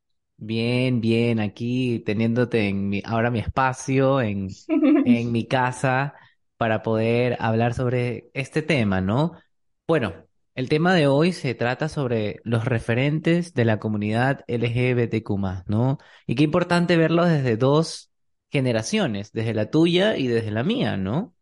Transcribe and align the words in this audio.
Bien, 0.45 0.99
bien, 0.99 1.39
aquí 1.39 1.99
teniéndote 2.05 2.67
en 2.67 2.89
mi, 2.89 3.01
ahora 3.05 3.31
mi 3.31 3.39
espacio, 3.39 4.19
en, 4.21 4.49
en 5.03 5.31
mi 5.31 5.47
casa, 5.47 6.15
para 6.57 6.81
poder 6.83 7.37
hablar 7.39 7.73
sobre 7.73 8.29
este 8.33 8.61
tema, 8.61 8.99
¿no? 8.99 9.33
Bueno, 9.87 10.13
el 10.55 10.67
tema 10.67 10.93
de 10.95 11.07
hoy 11.07 11.31
se 11.31 11.55
trata 11.55 11.87
sobre 11.87 12.41
los 12.43 12.65
referentes 12.65 13.53
de 13.53 13.63
la 13.65 13.79
comunidad 13.79 14.43
LGBTQ+, 14.47 15.63
¿no? 15.67 15.97
Y 16.27 16.35
qué 16.35 16.43
importante 16.43 16.97
verlo 16.97 17.25
desde 17.25 17.55
dos 17.55 18.11
generaciones, 18.51 19.31
desde 19.31 19.53
la 19.53 19.69
tuya 19.71 20.17
y 20.17 20.27
desde 20.27 20.51
la 20.51 20.63
mía, 20.63 20.97
¿no? 20.97 21.33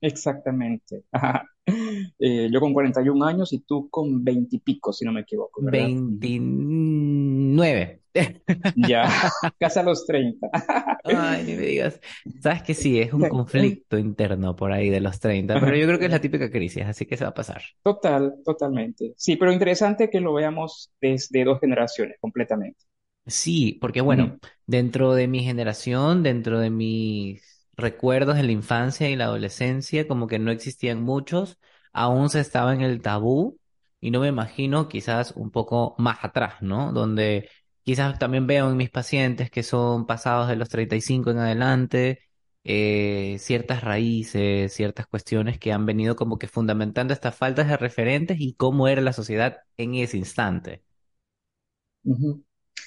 Exactamente. 0.00 1.04
Ajá. 1.12 1.44
Eh, 2.18 2.48
yo 2.52 2.60
con 2.60 2.72
41 2.72 3.22
años 3.24 3.52
y 3.52 3.60
tú 3.60 3.88
con 3.90 4.24
20 4.24 4.56
y 4.56 4.60
pico, 4.60 4.92
si 4.92 5.04
no 5.04 5.12
me 5.12 5.20
equivoco, 5.22 5.62
¿verdad? 5.62 5.92
Ujú. 6.22 6.66
29. 6.70 8.02
Ya, 8.74 9.08
casi 9.58 9.78
a 9.78 9.82
los 9.82 10.06
30. 10.06 10.48
Ay, 11.04 11.44
ni 11.44 11.54
me 11.54 11.62
digas. 11.66 12.00
Sabes 12.40 12.62
que 12.62 12.74
sí, 12.74 13.00
es 13.00 13.12
un 13.12 13.26
conflicto 13.28 13.96
interno 13.98 14.56
por 14.56 14.72
ahí 14.72 14.90
de 14.90 15.00
los 15.00 15.20
30, 15.20 15.58
pero 15.60 15.76
yo 15.76 15.86
creo 15.86 15.98
que 15.98 16.06
es 16.06 16.10
la 16.10 16.20
típica 16.20 16.50
crisis, 16.50 16.84
así 16.84 17.06
que 17.06 17.16
se 17.16 17.24
va 17.24 17.30
a 17.30 17.34
pasar. 17.34 17.62
Total, 17.82 18.34
totalmente. 18.44 19.14
Sí, 19.16 19.36
pero 19.36 19.50
interesante 19.52 20.10
que 20.10 20.20
lo 20.20 20.34
veamos 20.34 20.90
desde 21.00 21.44
dos 21.44 21.58
generaciones, 21.60 22.18
completamente. 22.20 22.84
Sí, 23.26 23.76
porque 23.80 24.00
bueno, 24.00 24.38
dentro 24.66 25.14
de 25.14 25.26
mi 25.26 25.42
generación, 25.42 26.22
dentro 26.22 26.60
de 26.60 26.70
mis 26.70 27.66
recuerdos 27.76 28.36
de 28.36 28.44
la 28.44 28.52
infancia 28.52 29.10
y 29.10 29.16
la 29.16 29.24
adolescencia, 29.24 30.06
como 30.06 30.28
que 30.28 30.38
no 30.38 30.52
existían 30.52 31.02
muchos, 31.02 31.58
aún 31.96 32.30
se 32.30 32.40
estaba 32.40 32.74
en 32.74 32.82
el 32.82 33.02
tabú 33.02 33.58
y 34.00 34.10
no 34.10 34.20
me 34.20 34.28
imagino 34.28 34.88
quizás 34.88 35.32
un 35.32 35.50
poco 35.50 35.94
más 35.98 36.18
atrás, 36.24 36.56
¿no? 36.62 36.92
Donde 36.92 37.48
quizás 37.82 38.18
también 38.18 38.46
veo 38.46 38.70
en 38.70 38.76
mis 38.76 38.90
pacientes 38.90 39.50
que 39.50 39.62
son 39.62 40.06
pasados 40.06 40.48
de 40.48 40.56
los 40.56 40.68
35 40.68 41.30
en 41.30 41.38
adelante, 41.38 42.20
eh, 42.64 43.36
ciertas 43.40 43.82
raíces, 43.84 44.72
ciertas 44.74 45.06
cuestiones 45.06 45.58
que 45.58 45.72
han 45.72 45.86
venido 45.86 46.16
como 46.16 46.38
que 46.38 46.48
fundamentando 46.48 47.14
estas 47.14 47.36
faltas 47.36 47.68
de 47.68 47.76
referentes 47.76 48.38
y 48.40 48.54
cómo 48.54 48.88
era 48.88 49.00
la 49.02 49.12
sociedad 49.12 49.58
en 49.76 49.94
ese 49.94 50.18
instante. 50.18 50.82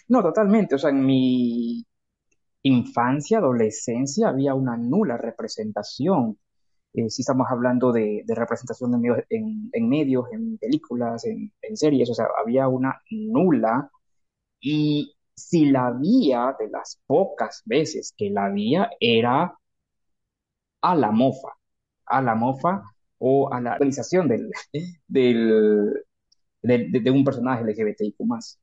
No, 0.07 0.21
totalmente. 0.23 0.75
O 0.75 0.77
sea, 0.77 0.89
en 0.89 1.05
mi 1.05 1.85
infancia, 2.63 3.39
adolescencia, 3.39 4.29
había 4.29 4.53
una 4.55 4.77
nula 4.77 5.17
representación. 5.17 6.39
Eh, 6.93 7.09
si 7.09 7.21
estamos 7.21 7.47
hablando 7.49 7.91
de, 7.91 8.23
de 8.25 8.35
representación 8.35 8.91
de 8.91 8.97
medios, 8.97 9.19
en, 9.29 9.69
en 9.73 9.89
medios, 9.89 10.25
en 10.31 10.57
películas, 10.57 11.25
en, 11.25 11.51
en 11.61 11.77
series, 11.77 12.09
o 12.09 12.13
sea, 12.13 12.27
había 12.41 12.67
una 12.67 13.01
nula. 13.11 13.89
Y 14.61 15.15
si 15.35 15.67
la 15.71 15.87
había, 15.87 16.55
de 16.59 16.69
las 16.69 16.99
pocas 17.07 17.63
veces 17.65 18.13
que 18.17 18.29
la 18.31 18.45
había, 18.47 18.89
era 18.99 19.55
a 20.81 20.95
la 20.95 21.11
mofa, 21.11 21.49
a 22.07 22.21
la 22.21 22.35
mofa 22.35 22.83
o 23.19 23.51
a 23.53 23.61
la 23.61 23.75
realización 23.77 24.27
del, 24.27 24.49
del, 25.07 25.93
de, 26.61 26.77
de- 26.91 26.99
de 27.01 27.11
un 27.11 27.23
personaje 27.23 27.63
LGBTIQ+. 27.63 28.59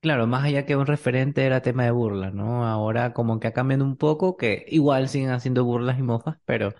Claro, 0.00 0.26
más 0.26 0.44
allá 0.44 0.66
que 0.66 0.74
un 0.76 0.86
referente 0.86 1.44
era 1.46 1.62
tema 1.62 1.84
de 1.84 1.92
burla, 1.92 2.30
¿no? 2.32 2.66
Ahora 2.66 3.12
como 3.12 3.38
que 3.38 3.46
ha 3.46 3.52
cambiado 3.52 3.84
un 3.84 3.96
poco, 3.96 4.36
que 4.36 4.64
igual 4.68 5.08
siguen 5.08 5.30
haciendo 5.30 5.64
burlas 5.64 5.96
y 6.00 6.02
mofas, 6.02 6.38
pero 6.44 6.74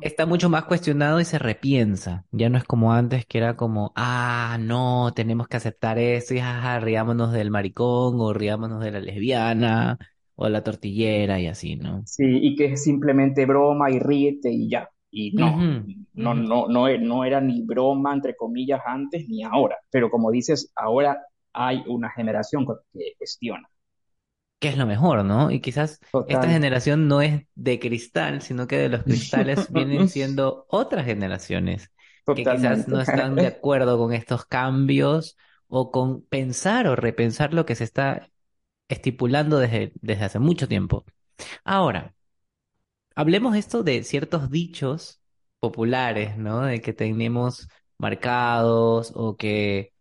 Está 0.00 0.26
mucho 0.26 0.50
más 0.50 0.64
cuestionado 0.66 1.18
y 1.20 1.24
se 1.24 1.38
repiensa. 1.38 2.26
Ya 2.30 2.50
no 2.50 2.58
es 2.58 2.64
como 2.64 2.92
antes 2.92 3.24
que 3.26 3.38
era 3.38 3.56
como, 3.56 3.92
ah, 3.96 4.58
no, 4.60 5.12
tenemos 5.14 5.48
que 5.48 5.56
aceptar 5.56 5.98
esto 5.98 6.34
y 6.34 6.40
jaja, 6.40 6.78
riámonos 6.80 7.32
del 7.32 7.50
maricón 7.50 8.20
o 8.20 8.32
riámonos 8.34 8.82
de 8.84 8.90
la 8.92 9.00
lesbiana 9.00 9.98
o 10.34 10.48
la 10.50 10.62
tortillera 10.62 11.40
y 11.40 11.46
así, 11.48 11.76
¿no? 11.76 12.04
Sí, 12.04 12.24
y 12.26 12.54
que 12.56 12.66
es 12.72 12.82
simplemente 12.84 13.46
broma 13.46 13.90
y 13.90 13.98
ríete 13.98 14.50
y 14.52 14.68
ya. 14.70 14.88
Y 15.10 15.32
no, 15.36 15.68
no, 16.14 16.34
no, 16.34 16.68
no, 16.68 16.88
e- 16.88 16.98
no 16.98 17.24
era 17.24 17.40
ni 17.40 17.62
broma, 17.62 18.12
entre 18.14 18.36
comillas, 18.36 18.80
antes 18.86 19.26
ni 19.28 19.42
ahora. 19.42 19.76
Pero 19.90 20.10
como 20.10 20.30
dices, 20.30 20.72
ahora 20.76 21.18
hay 21.52 21.82
una 21.86 22.10
generación 22.10 22.66
que 22.92 23.14
cuestiona. 23.18 23.68
Que 24.64 24.70
es 24.70 24.78
lo 24.78 24.86
mejor, 24.86 25.26
¿no? 25.26 25.50
Y 25.50 25.60
quizás 25.60 26.00
esta 26.26 26.48
generación 26.48 27.06
no 27.06 27.20
es 27.20 27.42
de 27.54 27.78
cristal, 27.78 28.40
sino 28.40 28.66
que 28.66 28.78
de 28.78 28.88
los 28.88 29.02
cristales 29.04 29.68
vienen 29.70 30.08
siendo 30.08 30.64
otras 30.70 31.04
generaciones 31.04 31.90
que 32.32 32.46
quizás 32.46 32.88
Totalmente. 32.88 32.90
no 32.90 33.02
están 33.02 33.34
de 33.36 33.46
acuerdo 33.46 33.98
con 33.98 34.14
estos 34.14 34.46
cambios 34.46 35.36
o 35.68 35.90
con 35.90 36.22
pensar 36.22 36.86
o 36.86 36.96
repensar 36.96 37.52
lo 37.52 37.66
que 37.66 37.74
se 37.74 37.84
está 37.84 38.30
estipulando 38.88 39.58
desde, 39.58 39.92
desde 40.00 40.24
hace 40.24 40.38
mucho 40.38 40.66
tiempo. 40.66 41.04
Ahora, 41.64 42.14
hablemos 43.14 43.56
esto 43.56 43.82
de 43.82 44.02
ciertos 44.04 44.50
dichos 44.50 45.20
populares, 45.60 46.36
¿no? 46.38 46.62
De 46.62 46.80
que 46.80 46.92
tenemos 46.92 47.68
marcados 47.98 49.12
o 49.14 49.36
que, 49.36 49.93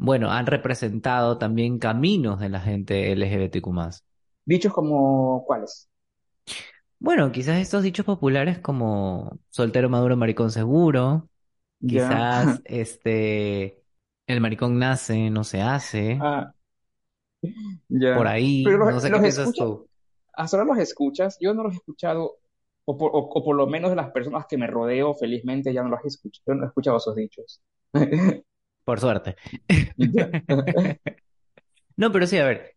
bueno, 0.00 0.30
han 0.32 0.46
representado 0.46 1.38
también 1.38 1.78
caminos 1.78 2.40
de 2.40 2.48
la 2.48 2.60
gente 2.60 3.12
LGBTQ+. 3.12 4.04
Dichos 4.44 4.72
como, 4.74 5.44
¿cuáles? 5.46 5.88
Bueno, 6.98 7.32
quizás 7.32 7.58
estos 7.58 7.82
dichos 7.82 8.04
populares 8.04 8.58
como 8.58 9.38
soltero 9.50 9.88
maduro, 9.88 10.16
maricón 10.16 10.50
seguro, 10.50 11.30
quizás 11.86 12.60
este 12.64 13.82
el 14.26 14.40
maricón 14.40 14.78
nace, 14.78 15.30
no 15.30 15.44
se 15.44 15.62
hace, 15.62 16.28
Ah, 16.28 16.52
por 18.12 18.26
ya. 18.28 18.28
ahí, 18.28 18.62
Pero 18.62 18.78
los, 18.78 18.88
no 18.88 19.00
sé 19.00 19.10
qué 19.12 19.20
piensas 19.20 19.54
tú. 19.54 19.88
hasta 20.32 20.56
ahora 20.58 20.74
los 20.74 20.78
escuchas. 20.82 21.36
Yo 21.40 21.54
no 21.54 21.62
los 21.64 21.74
he 21.74 21.76
escuchado, 21.76 22.38
o 22.84 22.98
por, 22.98 23.10
o, 23.14 23.18
o 23.18 23.44
por 23.44 23.56
lo 23.56 23.66
menos 23.66 23.90
de 23.90 23.96
las 23.96 24.10
personas 24.12 24.46
que 24.48 24.58
me 24.58 24.66
rodeo, 24.66 25.14
felizmente 25.14 25.72
ya 25.72 25.82
no 25.82 25.90
los 25.90 26.00
he 26.04 26.08
escuchado. 26.08 26.44
Yo 26.48 26.54
no 26.54 26.64
he 26.64 26.68
escuchado 26.68 26.96
esos 26.98 27.16
dichos. 27.16 27.62
Por 28.90 28.98
suerte. 29.00 29.36
No, 31.96 32.10
pero 32.12 32.26
sí, 32.26 32.38
a 32.38 32.44
ver, 32.46 32.76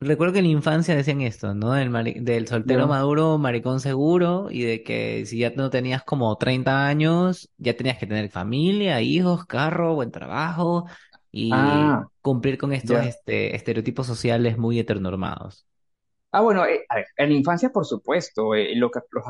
recuerdo 0.00 0.34
que 0.34 0.40
en 0.40 0.46
la 0.46 0.52
infancia 0.52 0.96
decían 0.96 1.20
esto, 1.22 1.54
¿no? 1.54 1.72
Del, 1.72 1.90
mari- 1.90 2.20
del 2.20 2.48
soltero 2.48 2.88
maduro, 2.88 3.38
maricón 3.38 3.80
seguro, 3.80 4.48
y 4.50 4.62
de 4.64 4.82
que 4.82 5.26
si 5.26 5.38
ya 5.40 5.50
no 5.56 5.70
tenías 5.70 6.04
como 6.04 6.36
30 6.38 6.86
años, 6.86 7.50
ya 7.58 7.76
tenías 7.76 7.98
que 7.98 8.06
tener 8.06 8.30
familia, 8.30 9.00
hijos, 9.02 9.46
carro, 9.46 9.94
buen 9.94 10.12
trabajo. 10.12 10.86
y 11.32 12.00
Ah, 12.00 12.08
cumplir 12.22 12.58
con 12.58 12.72
estos 12.72 13.02
este, 13.02 13.56
estereotipos 13.56 14.06
sociales 14.06 14.58
muy 14.58 14.78
heteronormados. 14.80 15.66
Ah, 16.30 16.40
bueno, 16.40 16.64
eh, 16.64 16.84
a 16.88 16.96
ver, 16.96 17.06
en 17.18 17.28
la 17.30 17.34
infancia, 17.36 17.70
por 17.70 17.84
supuesto, 17.84 18.54
eh, 18.54 18.74
lo 18.76 18.90
que, 18.90 19.00
lo, 19.10 19.22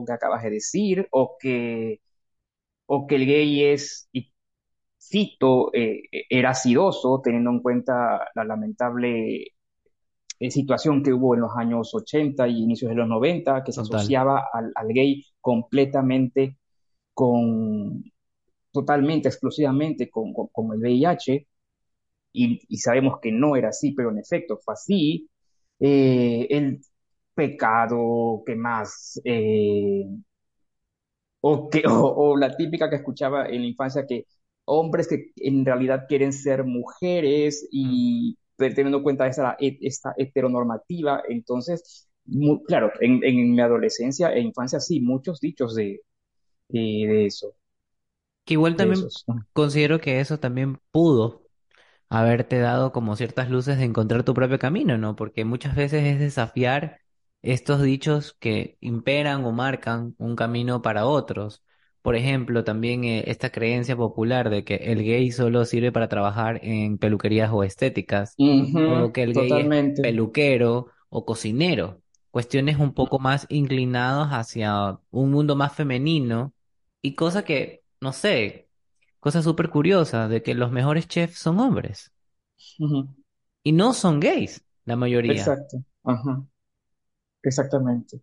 lo 0.00 0.04
que 0.06 0.12
acabas 0.12 0.42
de 0.42 0.50
decir, 0.50 1.06
o 1.12 1.36
que, 1.38 2.00
o 2.86 3.06
que 3.06 3.16
el 3.16 3.26
gay 3.26 3.64
es, 3.66 4.08
y 4.12 4.32
cito, 5.10 5.70
eh, 5.74 6.02
era 6.28 6.54
sidoso, 6.54 7.20
teniendo 7.22 7.50
en 7.50 7.60
cuenta 7.60 8.28
la 8.34 8.44
lamentable 8.44 9.54
eh, 10.38 10.50
situación 10.50 11.02
que 11.02 11.12
hubo 11.12 11.34
en 11.34 11.42
los 11.42 11.52
años 11.56 11.94
80 11.94 12.48
y 12.48 12.62
inicios 12.62 12.90
de 12.90 12.96
los 12.96 13.08
90, 13.08 13.62
que 13.64 13.72
se 13.72 13.82
Total. 13.82 13.98
asociaba 14.00 14.48
al, 14.52 14.72
al 14.74 14.88
gay 14.88 15.24
completamente 15.40 16.58
con, 17.14 18.04
totalmente, 18.72 19.28
exclusivamente 19.28 20.10
con, 20.10 20.32
con, 20.32 20.48
con 20.48 20.72
el 20.74 20.80
VIH, 20.80 21.46
y, 22.32 22.60
y, 22.68 22.76
sabemos 22.78 23.18
que 23.20 23.32
no 23.32 23.56
era 23.56 23.70
así, 23.70 23.92
pero 23.92 24.10
en 24.10 24.18
efecto 24.18 24.58
fue 24.64 24.74
así. 24.74 25.28
Eh, 25.80 26.46
el 26.50 26.80
pecado, 27.34 28.42
¿qué 28.46 28.54
más? 28.56 29.20
Eh, 29.24 30.04
o, 31.40 31.68
que, 31.70 31.82
o, 31.86 32.06
o, 32.06 32.36
la 32.36 32.56
típica 32.56 32.88
que 32.90 32.96
escuchaba 32.96 33.48
en 33.48 33.62
la 33.62 33.66
infancia, 33.68 34.06
que 34.06 34.24
hombres 34.70 35.08
que 35.08 35.32
en 35.36 35.64
realidad 35.64 36.06
quieren 36.08 36.32
ser 36.32 36.64
mujeres 36.64 37.66
y 37.72 38.38
teniendo 38.56 38.98
en 38.98 39.02
cuenta 39.04 39.26
esa, 39.26 39.56
esta 39.60 40.14
heteronormativa, 40.18 41.22
entonces, 41.28 42.08
muy, 42.26 42.62
claro, 42.64 42.92
en, 43.00 43.24
en, 43.24 43.52
mi 43.52 43.60
adolescencia 43.60 44.32
e 44.34 44.40
infancia 44.40 44.80
sí, 44.80 45.00
muchos 45.00 45.40
dichos 45.40 45.74
de, 45.74 46.02
de, 46.68 46.80
de 47.08 47.26
eso, 47.26 47.54
Que 48.44 48.54
igual 48.54 48.76
también 48.76 49.06
considero 49.52 50.00
que 50.00 50.20
eso 50.20 50.38
también 50.40 50.80
pudo 50.90 51.42
haberte 52.08 52.58
dado 52.60 52.92
como 52.92 53.16
ciertas 53.16 53.50
luces 53.50 53.78
de 53.78 53.84
encontrar 53.84 54.24
tu 54.24 54.34
propio 54.34 54.58
camino, 54.58 54.98
¿no? 54.98 55.16
Porque 55.16 55.44
muchas 55.44 55.76
veces 55.76 56.04
es 56.04 56.20
desafiar 56.20 57.00
estos 57.42 57.82
dichos 57.82 58.34
que 58.40 58.78
imperan 58.80 59.44
o 59.44 59.52
marcan 59.52 60.14
un 60.18 60.36
camino 60.36 60.82
para 60.82 61.06
otros. 61.06 61.64
Por 62.02 62.16
ejemplo, 62.16 62.64
también 62.64 63.04
eh, 63.04 63.24
esta 63.26 63.50
creencia 63.50 63.96
popular 63.96 64.50
de 64.50 64.64
que 64.64 64.76
el 64.76 65.02
gay 65.04 65.30
solo 65.32 65.64
sirve 65.64 65.92
para 65.92 66.08
trabajar 66.08 66.60
en 66.62 66.98
peluquerías 66.98 67.50
o 67.52 67.62
estéticas, 67.64 68.38
Uh 68.38 68.80
o 68.84 69.12
que 69.12 69.22
el 69.22 69.34
gay 69.34 69.58
es 69.60 69.72
peluquero 70.00 70.86
o 71.10 71.24
cocinero. 71.26 72.02
Cuestiones 72.30 72.78
un 72.78 72.94
poco 72.94 73.18
más 73.18 73.46
inclinadas 73.50 74.28
hacia 74.32 74.98
un 75.10 75.30
mundo 75.30 75.56
más 75.56 75.74
femenino 75.74 76.54
y 77.02 77.14
cosa 77.14 77.44
que, 77.44 77.84
no 78.00 78.12
sé, 78.12 78.68
cosa 79.20 79.42
súper 79.42 79.68
curiosa 79.70 80.28
de 80.28 80.42
que 80.42 80.54
los 80.54 80.70
mejores 80.72 81.08
chefs 81.08 81.38
son 81.38 81.58
hombres. 81.60 82.12
Uh 82.80 82.86
-huh, 82.88 83.08
Y 83.64 83.72
no 83.72 83.94
son 83.94 84.20
gays, 84.20 84.62
la 84.84 84.96
mayoría. 84.96 85.56
exacto. 85.56 85.82
-huh, 86.04 86.46
exactamente. 87.42 88.22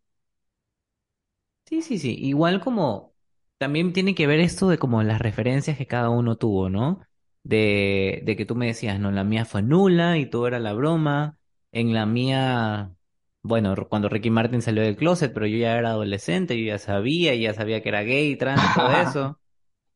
Sí, 1.65 1.81
sí, 1.81 1.99
sí. 1.99 2.15
Igual 2.19 2.61
como 2.61 3.13
también 3.57 3.93
tiene 3.93 4.15
que 4.15 4.27
ver 4.27 4.39
esto 4.39 4.69
de 4.69 4.77
como 4.77 5.01
las 5.03 5.19
referencias 5.19 5.77
que 5.77 5.87
cada 5.87 6.09
uno 6.09 6.37
tuvo, 6.37 6.69
¿no? 6.69 7.01
De, 7.43 8.21
de 8.25 8.35
que 8.35 8.45
tú 8.45 8.55
me 8.55 8.67
decías, 8.67 8.99
no, 8.99 9.11
la 9.11 9.23
mía 9.23 9.45
fue 9.45 9.61
nula 9.63 10.17
y 10.17 10.29
todo 10.29 10.47
era 10.47 10.59
la 10.59 10.73
broma. 10.73 11.37
En 11.71 11.93
la 11.93 12.05
mía, 12.05 12.93
bueno, 13.41 13.75
cuando 13.89 14.09
Ricky 14.09 14.29
Martin 14.29 14.61
salió 14.61 14.83
del 14.83 14.95
closet, 14.97 15.33
pero 15.33 15.45
yo 15.47 15.57
ya 15.57 15.77
era 15.77 15.89
adolescente, 15.91 16.57
yo 16.59 16.65
ya 16.67 16.79
sabía, 16.79 17.35
ya 17.35 17.53
sabía 17.53 17.81
que 17.81 17.89
era 17.89 18.01
gay, 18.03 18.35
trans 18.37 18.63
y 18.63 18.69
todo 18.69 18.91
eso. 18.93 19.39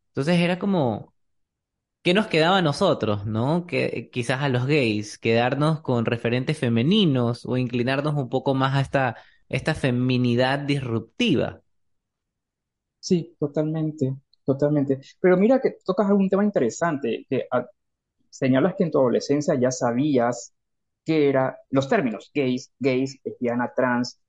Entonces 0.09 0.39
era 0.39 0.59
como, 0.59 1.15
¿qué 2.03 2.13
nos 2.13 2.27
quedaba 2.27 2.57
a 2.59 2.61
nosotros, 2.61 3.25
¿no? 3.25 3.65
Que 3.67 4.09
quizás 4.11 4.41
a 4.41 4.49
los 4.49 4.65
gays, 4.67 5.17
quedarnos 5.17 5.81
con 5.81 6.05
referentes 6.05 6.57
femeninos 6.59 7.45
o 7.45 7.57
inclinarnos 7.57 8.15
un 8.15 8.29
poco 8.29 8.55
más 8.55 8.75
a 8.75 8.81
esta, 8.81 9.17
esta 9.49 9.75
feminidad 9.75 10.59
disruptiva. 10.59 11.61
Sí, 13.01 13.35
totalmente, 13.39 14.15
totalmente. 14.45 14.99
Pero 15.19 15.37
mira 15.37 15.59
que 15.59 15.77
tocas 15.85 16.07
algún 16.07 16.29
tema 16.29 16.45
interesante, 16.45 17.25
que 17.29 17.47
ah, 17.51 17.67
señalas 18.29 18.75
que 18.77 18.85
en 18.85 18.91
tu 18.91 18.99
adolescencia 18.99 19.55
ya 19.55 19.71
sabías 19.71 20.53
qué 21.05 21.29
era 21.29 21.57
los 21.71 21.89
términos 21.89 22.31
gays, 22.33 22.71
gays, 22.79 23.19
lesbiana, 23.25 23.73
trans. 23.75 24.19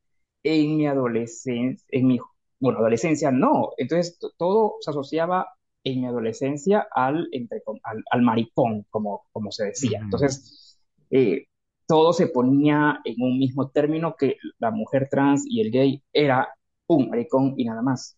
En 0.45 0.77
mi 0.79 0.87
adolescencia, 0.89 1.87
en 1.91 2.07
mi, 2.09 2.19
bueno, 2.61 2.79
adolescencia 2.81 3.31
no. 3.31 3.73
Entonces 3.79 4.19
todo 4.39 4.77
se 4.81 4.91
asociaba 4.91 5.49
en 5.85 6.01
mi 6.03 6.07
adolescencia 6.07 6.89
al, 6.95 7.29
entre 7.33 7.63
al, 7.85 8.05
al 8.11 8.23
maricón, 8.23 8.87
como, 8.91 9.27
como 9.33 9.53
se 9.53 9.67
decía. 9.67 10.01
Entonces, 10.03 10.79
eh, 11.11 11.47
todo 11.87 12.13
se 12.15 12.29
ponía 12.29 13.01
en 13.05 13.17
un 13.23 13.39
mismo 13.39 13.71
término 13.71 14.17
que 14.17 14.37
la 14.59 14.71
mujer 14.73 15.09
trans 15.11 15.45
y 15.47 15.61
el 15.61 15.71
gay 15.73 16.03
era 16.13 16.49
un 16.89 17.11
maricón 17.11 17.55
y 17.59 17.65
nada 17.67 17.83
más. 17.83 18.17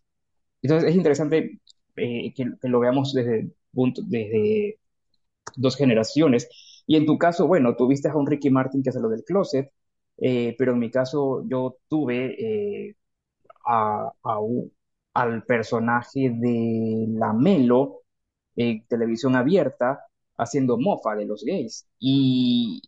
Entonces 0.64 0.90
es 0.90 0.96
interesante 0.96 1.60
eh, 1.96 2.34
que, 2.34 2.46
lo 2.62 2.80
veamos 2.80 3.12
desde, 3.14 3.50
punto, 3.72 4.02
desde 4.06 4.80
dos 5.56 5.76
generaciones. 5.76 6.48
Y 6.86 6.96
en 6.96 7.06
tu 7.06 7.18
caso, 7.18 7.46
bueno, 7.46 7.76
tuviste 7.76 8.08
a 8.08 8.16
un 8.16 8.26
Ricky 8.26 8.50
Martin 8.50 8.82
que 8.82 8.92
salió 8.92 9.08
del 9.10 9.24
closet, 9.24 9.72
eh, 10.18 10.54
pero 10.58 10.72
en 10.72 10.78
mi 10.80 10.90
caso 10.90 11.44
yo 11.48 11.78
tuve 11.88 12.88
eh, 12.90 12.96
al 15.14 15.44
personaje 15.44 16.30
de 16.30 17.06
la 17.10 17.32
Melo 17.32 18.02
en 18.56 18.86
televisión 18.86 19.36
abierta 19.36 20.00
haciendo 20.36 20.78
mofa 20.78 21.14
de 21.16 21.26
los 21.26 21.44
gays. 21.44 21.86
Y, 21.98 22.82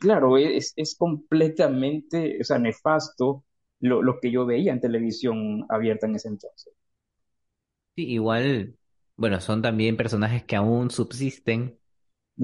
claro, 0.00 0.38
es, 0.38 0.72
es 0.76 0.96
completamente, 0.96 2.38
o 2.40 2.44
sea, 2.44 2.58
nefasto 2.58 3.44
lo 3.80 4.20
que 4.20 4.30
yo 4.32 4.46
veía 4.46 4.72
en 4.72 4.80
televisión 4.80 5.66
abierta 5.68 6.06
en 6.06 6.16
ese 6.16 6.28
entonces, 6.28 6.72
Sí, 7.96 8.04
igual, 8.10 8.76
bueno, 9.16 9.40
son 9.40 9.62
también 9.62 9.96
personajes 9.96 10.44
que 10.44 10.56
aún 10.56 10.90
subsisten 10.90 11.78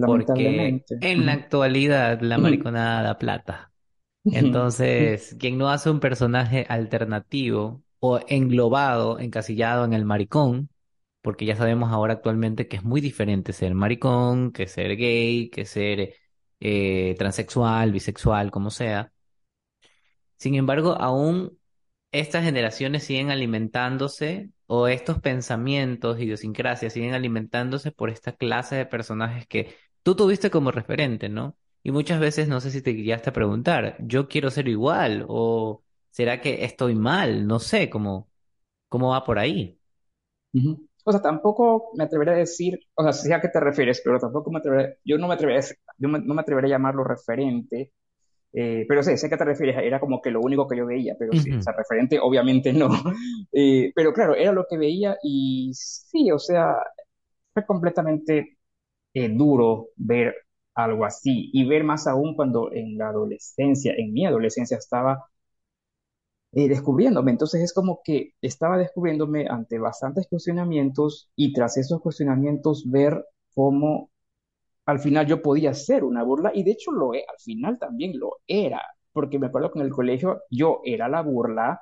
porque 0.04 0.26
lamentablemente. 0.26 0.96
en 1.00 1.26
la 1.26 1.32
actualidad 1.34 2.20
la 2.22 2.38
mariconada 2.38 3.02
da 3.02 3.19
plata. 3.19 3.72
Entonces, 4.31 5.37
quien 5.40 5.58
no 5.58 5.70
hace 5.70 5.90
un 5.90 6.00
personaje 6.00 6.66
alternativo 6.69 7.82
o 8.00 8.20
englobado, 8.28 9.19
encasillado 9.20 9.84
en 9.84 9.94
el 9.94 10.04
maricón, 10.04 10.70
porque 11.22 11.46
ya 11.46 11.56
sabemos 11.56 11.93
ahora 11.93 12.14
actualmente 12.14 12.69
que 12.69 12.76
es 12.78 12.84
muy 12.84 13.00
diferente 13.00 13.52
ser 13.52 13.75
maricón, 13.75 14.52
que 14.52 14.66
ser 14.69 14.96
gay, 14.96 15.50
que 15.50 15.66
ser 15.66 16.14
eh, 16.60 17.14
transexual, 17.19 17.93
bisexual, 17.93 18.50
como 18.50 18.71
sea. 18.71 19.12
Sin 20.37 20.54
embargo, 20.54 20.92
aún 21.00 21.59
estas 22.11 22.44
generaciones 22.44 23.04
siguen 23.04 23.30
alimentándose 23.30 24.50
o 24.75 24.88
estos 24.88 25.21
pensamientos, 25.21 26.19
idiosincrasias, 26.21 26.93
siguen 26.95 27.14
alimentándose 27.14 27.93
por 27.93 28.11
esta 28.11 28.33
clase 28.33 28.76
de 28.76 28.87
personajes 28.87 29.47
que 29.47 29.75
tú 30.02 30.14
tuviste 30.17 30.50
como 30.50 30.71
referente, 30.71 31.29
¿no? 31.29 31.57
Y 31.83 31.91
muchas 31.93 32.21
veces 32.21 32.49
no 32.49 32.61
sé 32.61 32.71
si 32.71 32.81
te 32.83 32.93
guiaste 32.93 33.31
a 33.31 33.33
preguntar, 33.33 33.97
¿yo 34.00 34.29
quiero 34.29 34.50
ser 34.50 34.69
igual? 34.69 35.25
¿O 35.29 35.83
será 36.11 36.41
que 36.41 36.64
estoy 36.64 36.95
mal? 36.95 37.47
No 37.47 37.59
sé 37.61 37.91
cómo, 37.91 38.31
cómo 38.88 39.11
va 39.11 39.25
por 39.25 39.38
ahí. 39.38 39.79
O 41.05 41.11
sea, 41.12 41.21
tampoco 41.21 41.91
me 41.97 42.05
atrevería 42.05 42.35
a 42.35 42.37
decir, 42.37 42.79
o 42.95 43.02
sea, 43.02 43.12
sé 43.12 43.35
a 43.35 43.41
qué 43.41 43.49
te 43.49 43.59
refieres, 43.61 44.00
pero 44.05 44.19
tampoco 44.21 44.50
me 44.52 44.59
atrevería, 44.59 44.95
yo 45.05 45.19
no 45.19 45.26
me 45.29 45.35
atrevería, 45.35 45.62
yo 45.99 46.09
no 46.09 46.35
me 46.35 46.41
atrevería 46.41 46.69
a 46.76 46.79
llamarlo 46.79 47.02
referente, 47.05 47.93
eh, 48.52 48.85
pero 48.88 49.02
sé, 49.02 49.16
sé 49.16 49.26
a 49.26 49.30
qué 49.30 49.37
te 49.37 49.44
refieres, 49.44 49.76
era 49.78 50.00
como 50.00 50.21
que 50.23 50.30
lo 50.30 50.40
único 50.40 50.68
que 50.68 50.76
yo 50.76 50.87
veía, 50.87 51.14
pero 51.18 51.35
sí, 51.37 51.54
o 51.56 51.61
sea, 51.62 51.75
referente 51.76 52.18
obviamente 52.21 52.73
no. 52.73 52.88
Eh, 53.54 53.92
pero 53.94 54.12
claro, 54.14 54.35
era 54.35 54.52
lo 54.52 54.66
que 54.68 54.78
veía 54.78 55.16
y 55.23 55.71
sí, 55.75 56.30
o 56.32 56.38
sea, 56.38 56.75
fue 57.54 57.66
completamente 57.66 58.59
eh, 59.14 59.28
duro 59.30 59.88
ver 59.97 60.35
algo 60.75 61.04
así 61.06 61.50
y 61.52 61.66
ver 61.68 61.85
más 61.85 62.06
aún 62.09 62.35
cuando 62.37 62.73
en 62.73 62.99
la 62.99 63.09
adolescencia, 63.11 63.94
en 63.97 64.12
mi 64.14 64.26
adolescencia 64.26 64.78
estaba 64.78 65.26
eh, 66.52 66.68
descubriéndome. 66.68 67.30
Entonces 67.32 67.62
es 67.62 67.73
como 67.73 68.00
que 68.04 68.32
estaba 68.42 68.78
descubriéndome 68.78 69.47
ante 69.49 69.78
bastantes 69.78 70.26
cuestionamientos 70.28 71.30
y 71.37 71.52
tras 71.52 71.76
esos 71.78 72.00
cuestionamientos 72.00 72.85
ver 72.90 73.25
cómo 73.54 74.11
al 74.87 74.99
final 75.01 75.27
yo 75.27 75.43
podía 75.43 75.75
ser 75.75 76.05
una 76.05 76.23
burla 76.25 76.53
y 76.55 76.62
de 76.65 76.73
hecho 76.73 76.93
lo 76.93 77.15
e- 77.15 77.25
al 77.29 77.39
final 77.41 77.79
también 77.79 78.19
lo 78.19 78.39
era, 78.47 78.83
porque 79.12 79.39
me 79.39 79.47
acuerdo 79.49 79.71
que 79.73 79.79
en 79.81 79.87
el 79.87 79.93
colegio 79.93 80.43
yo 80.51 80.81
era 80.85 81.09
la 81.09 81.23
burla 81.23 81.81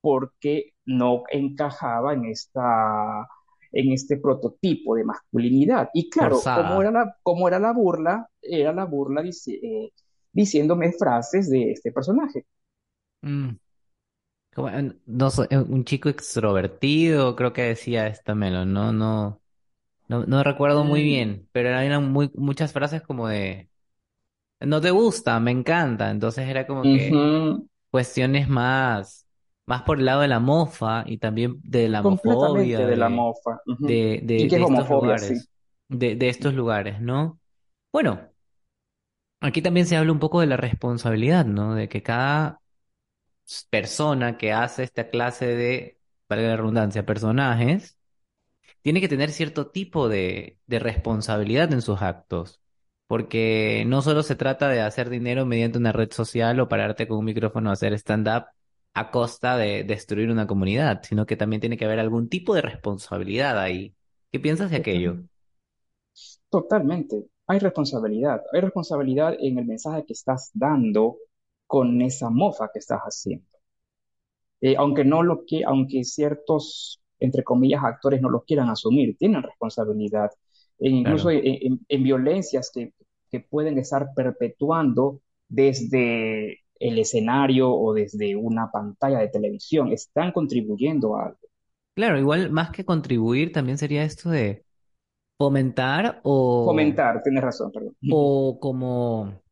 porque 0.00 0.74
no 0.86 1.24
encajaba 1.30 2.14
en 2.14 2.26
esta 2.26 3.28
en 3.72 3.92
este 3.92 4.16
prototipo 4.18 4.94
de 4.96 5.04
masculinidad. 5.04 5.90
Y 5.94 6.08
claro, 6.10 6.48
como 6.52 6.80
era 6.82 6.90
la, 6.90 7.16
como 7.22 7.48
era 7.48 7.58
la 7.58 7.72
burla, 7.72 8.28
era 8.40 8.72
la 8.72 8.84
burla 8.86 9.22
eh, 9.22 9.90
diciéndome 10.32 10.92
frases 10.92 11.50
de 11.50 11.72
este 11.72 11.92
personaje. 11.92 12.46
Mm, 13.22 13.58
como, 14.54 14.70
no 15.06 15.30
soy 15.30 15.48
un 15.52 15.84
chico 15.84 16.08
extrovertido, 16.08 17.36
creo 17.36 17.52
que 17.52 17.62
decía 17.62 18.06
esta 18.08 18.34
Melo, 18.34 18.64
no, 18.66 18.92
no. 18.92 19.42
No, 20.08 20.24
no 20.26 20.42
recuerdo 20.44 20.84
muy 20.84 21.02
Mm, 21.02 21.02
bien, 21.02 21.48
pero 21.52 21.68
eran 21.70 22.12
muy, 22.12 22.30
muchas 22.36 22.72
frases 22.72 23.02
como 23.02 23.28
de, 23.28 23.68
no 24.60 24.80
te 24.80 24.90
gusta, 24.90 25.40
me 25.40 25.50
encanta. 25.52 26.10
Entonces 26.10 26.48
era 26.48 26.66
como 26.66 26.88
que 26.88 27.20
ujú, 27.20 27.68
cuestiones 27.90 28.48
más, 28.48 29.26
más 29.66 29.82
por 29.82 29.98
el 30.00 30.06
lado 30.06 30.22
de 30.22 30.28
la 30.28 30.40
mofa 30.40 31.04
y 31.06 31.18
también 31.18 31.60
de 31.64 31.88
la 31.88 32.00
completamente 32.00 32.84
homofobia 32.84 32.86
de 32.86 32.96
la 32.96 33.08
de, 33.08 33.10
mofa. 33.10 33.60
ujú. 33.66 33.88
de, 33.88 34.20
¿Y 34.34 34.46
de, 34.46 34.48
qué 34.48 34.56
es 34.56 34.60
de 34.60 34.64
estos 34.64 34.88
homofobia? 34.88 35.18
Sí. 35.18 35.34
lugares, 35.36 35.50
de, 35.88 36.16
de 36.16 36.28
estos 36.30 36.54
lugares, 36.54 37.00
¿no? 37.00 37.40
Bueno, 37.92 38.30
aquí 39.40 39.62
también 39.62 39.86
se 39.86 39.96
habla 39.96 40.12
un 40.12 40.18
poco 40.18 40.40
de 40.40 40.46
la 40.46 40.56
responsabilidad, 40.56 41.44
¿no? 41.46 41.74
De 41.74 41.88
que 41.88 42.02
cada 42.02 42.60
persona 43.70 44.36
que 44.38 44.52
hace 44.52 44.82
esta 44.82 45.08
clase 45.10 45.46
de, 45.46 46.00
para 46.26 46.42
la 46.42 46.56
redundancia, 46.56 47.06
personajes, 47.06 47.98
tiene 48.86 49.00
que 49.00 49.08
tener 49.08 49.32
cierto 49.32 49.66
tipo 49.66 50.08
de, 50.08 50.60
responsabilidad 50.68 51.72
en 51.72 51.82
sus 51.82 52.02
actos, 52.02 52.60
porque 53.08 53.82
no 53.84 54.00
solo 54.00 54.22
se 54.22 54.36
trata 54.36 54.68
de 54.68 54.80
hacer 54.80 55.10
dinero 55.10 55.44
mediante 55.44 55.78
una 55.78 55.90
red 55.90 56.12
social 56.12 56.60
o 56.60 56.68
pararte 56.68 57.08
con 57.08 57.18
un 57.18 57.24
micrófono 57.24 57.70
a 57.70 57.72
hacer 57.72 57.92
stand-up 57.94 58.44
a 58.94 59.10
costa 59.10 59.56
de 59.56 59.82
destruir 59.82 60.30
una 60.30 60.46
comunidad, 60.46 61.02
sino 61.02 61.26
que 61.26 61.34
también 61.36 61.58
tiene 61.58 61.76
que 61.76 61.84
haber 61.84 61.98
algún 61.98 62.28
tipo 62.28 62.54
de 62.54 62.62
responsabilidad 62.62 63.58
ahí. 63.58 63.92
¿Qué 64.30 64.38
piensas 64.38 64.70
de 64.70 64.76
aquello? 64.76 65.14
Total- 65.14 65.30
Totalmente. 66.48 67.26
Hay 67.48 67.58
responsabilidad. 67.58 68.42
Hay 68.52 68.60
responsabilidad 68.60 69.34
en 69.40 69.58
el 69.58 69.64
mensaje 69.66 70.04
que 70.06 70.12
estás 70.12 70.52
dando 70.54 71.16
con 71.66 72.00
esa 72.02 72.30
mofa 72.30 72.70
que 72.72 72.78
estás 72.78 73.00
haciendo. 73.00 73.48
Eh, 74.60 74.76
aunque 74.78 75.04
no 75.04 75.24
lo 75.24 75.44
que, 75.44 75.64
aunque 75.64 76.04
ciertos, 76.04 77.00
entre 77.20 77.44
comillas, 77.44 77.82
actores 77.84 78.20
no 78.20 78.28
lo 78.30 78.42
quieran 78.44 78.68
asumir, 78.70 79.16
tienen 79.18 79.42
responsabilidad. 79.42 80.30
E 80.78 80.88
incluso 80.90 81.30
Claro. 81.30 81.30
en, 81.30 81.40
en- 81.44 81.80
en 81.88 82.02
violencias 82.04 82.70
que, 82.74 82.92
que 83.30 83.40
pueden 83.40 83.78
estar 83.78 84.08
perpetuando 84.14 85.20
desde 85.48 86.60
el 86.78 86.98
escenario 86.98 87.72
o 87.72 87.94
desde 87.94 88.36
una 88.36 88.70
pantalla 88.70 89.18
de 89.20 89.28
televisión, 89.28 89.92
están 89.92 90.32
contribuyendo 90.32 91.16
a 91.16 91.26
algo. 91.26 91.38
Claro, 91.94 92.18
igual 92.18 92.50
más 92.50 92.70
que 92.70 92.84
contribuir, 92.84 93.52
también 93.52 93.78
sería 93.78 94.02
esto 94.04 94.28
de 94.28 94.66
fomentar 95.38 96.20
o, 96.24 96.64
Fomentar, 96.64 97.22
tienes 97.22 97.42
razón, 97.42 97.72
perdón. 97.72 97.96
o 98.08 98.22
como 98.60 99.42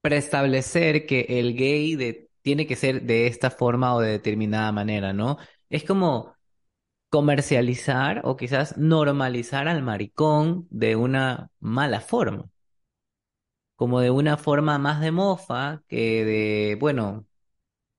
preestablecer 0.00 1.06
que 1.06 1.22
el 1.28 1.54
gay 1.56 1.96
de, 1.96 2.30
tiene 2.42 2.66
que 2.66 2.76
ser 2.76 3.02
de 3.02 3.26
esta 3.26 3.50
forma 3.50 3.94
o 3.94 4.00
de 4.00 4.10
determinada 4.12 4.72
manera, 4.72 5.12
¿no? 5.12 5.38
Es 5.70 5.84
como 5.84 6.34
comercializar 7.10 8.22
o 8.24 8.36
quizás 8.36 8.76
normalizar 8.78 9.68
al 9.68 9.82
maricón 9.82 10.66
de 10.70 10.96
una 10.96 11.50
mala 11.60 12.00
forma, 12.00 12.50
como 13.76 14.00
de 14.00 14.10
una 14.10 14.36
forma 14.36 14.78
más 14.78 15.00
de 15.00 15.12
mofa 15.12 15.82
que 15.88 16.24
de, 16.24 16.76
bueno, 16.80 17.26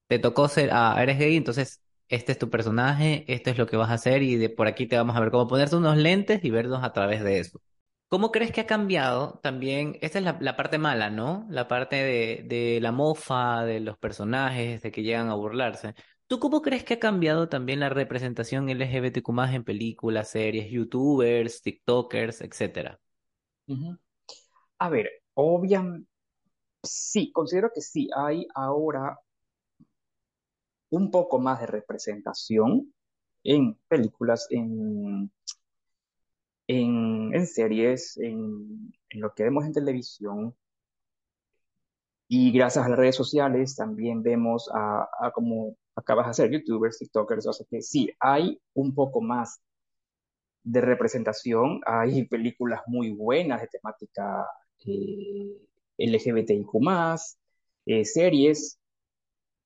te 0.08 0.18
tocó 0.18 0.48
ser, 0.48 0.70
ah, 0.72 0.96
eres 1.02 1.18
gay, 1.18 1.36
entonces 1.36 1.82
este 2.08 2.32
es 2.32 2.38
tu 2.38 2.50
personaje, 2.50 3.24
esto 3.28 3.50
es 3.50 3.58
lo 3.58 3.66
que 3.66 3.76
vas 3.76 3.90
a 3.90 3.94
hacer 3.94 4.22
y 4.22 4.36
de 4.36 4.50
por 4.50 4.68
aquí 4.68 4.86
te 4.86 4.96
vamos 4.96 5.16
a 5.16 5.20
ver 5.20 5.30
cómo 5.30 5.48
ponerte 5.48 5.76
unos 5.76 5.96
lentes 5.96 6.44
y 6.44 6.50
vernos 6.50 6.84
a 6.84 6.92
través 6.92 7.22
de 7.24 7.40
eso. 7.40 7.60
¿Cómo 8.08 8.32
crees 8.32 8.52
que 8.52 8.62
ha 8.62 8.66
cambiado 8.66 9.40
también? 9.42 9.96
Esta 10.02 10.18
es 10.18 10.24
la, 10.24 10.56
parte 10.56 10.78
mala, 10.78 11.10
¿no? 11.10 11.46
La 11.50 11.68
parte 11.68 11.96
de 11.96 12.78
la 12.82 12.92
mofa, 12.92 13.64
de 13.64 13.80
los 13.80 13.98
personajes, 13.98 14.82
de 14.82 14.90
que 14.92 15.02
llegan 15.02 15.28
a 15.30 15.34
burlarse. 15.34 15.94
¿Tú 16.30 16.38
cómo 16.38 16.62
crees 16.62 16.84
que 16.84 16.94
ha 16.94 17.00
cambiado 17.00 17.48
también 17.48 17.80
la 17.80 17.88
representación 17.88 18.68
LGBTQ 18.68 19.30
más 19.30 19.52
en 19.52 19.64
películas, 19.64 20.30
series, 20.30 20.70
YouTubers, 20.70 21.60
TikTokers, 21.60 22.42
etcétera? 22.42 23.00
A 24.78 24.88
ver, 24.88 25.10
obviamente, 25.34 26.08
sí, 26.84 27.32
considero 27.32 27.72
que 27.74 27.80
sí, 27.80 28.08
hay 28.14 28.46
ahora 28.54 29.18
un 30.90 31.10
poco 31.10 31.40
más 31.40 31.62
de 31.62 31.66
representación 31.66 32.94
en 33.42 33.74
películas, 33.88 34.46
en, 34.50 35.32
en, 36.68 37.46
series, 37.48 38.16
en, 38.18 38.92
en 39.08 39.20
lo 39.20 39.34
que 39.34 39.42
vemos 39.42 39.64
en 39.64 39.72
televisión. 39.72 40.54
Y 42.28 42.52
gracias 42.52 42.86
a 42.86 42.88
las 42.88 42.98
redes 42.98 43.16
sociales 43.16 43.74
también 43.74 44.22
vemos 44.22 44.70
a, 44.72 45.08
a 45.20 45.32
como 45.32 45.76
acabas 46.00 46.26
de 46.26 46.30
hacer, 46.30 46.50
youtubers, 46.50 46.98
tiktokers, 46.98 47.46
o 47.46 47.52
sea 47.52 47.66
que 47.70 47.82
sí, 47.82 48.10
hay 48.18 48.60
un 48.74 48.94
poco 48.94 49.20
más 49.20 49.60
de 50.62 50.80
representación, 50.80 51.80
hay 51.86 52.26
películas 52.26 52.82
muy 52.86 53.10
buenas 53.12 53.60
de 53.62 53.68
temática 53.68 54.46
eh, 54.84 55.56
LGBTIQ+, 55.98 56.68
eh, 57.86 58.04
series, 58.04 58.78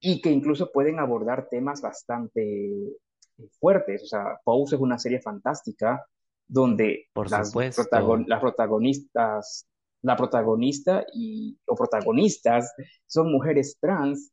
y 0.00 0.20
que 0.20 0.30
incluso 0.30 0.70
pueden 0.70 0.98
abordar 0.98 1.48
temas 1.48 1.80
bastante 1.80 2.42
eh, 2.42 3.48
fuertes. 3.58 4.02
O 4.02 4.06
sea, 4.06 4.38
Pose 4.44 4.76
es 4.76 4.80
una 4.80 4.98
serie 4.98 5.20
fantástica 5.20 6.06
donde 6.46 7.08
Por 7.12 7.30
las, 7.30 7.52
protagon- 7.54 8.26
las 8.26 8.40
protagonistas, 8.40 9.66
la 10.02 10.14
protagonista 10.16 11.06
y, 11.14 11.58
o 11.66 11.74
protagonistas 11.74 12.72
son 13.06 13.32
mujeres 13.32 13.78
trans 13.80 14.30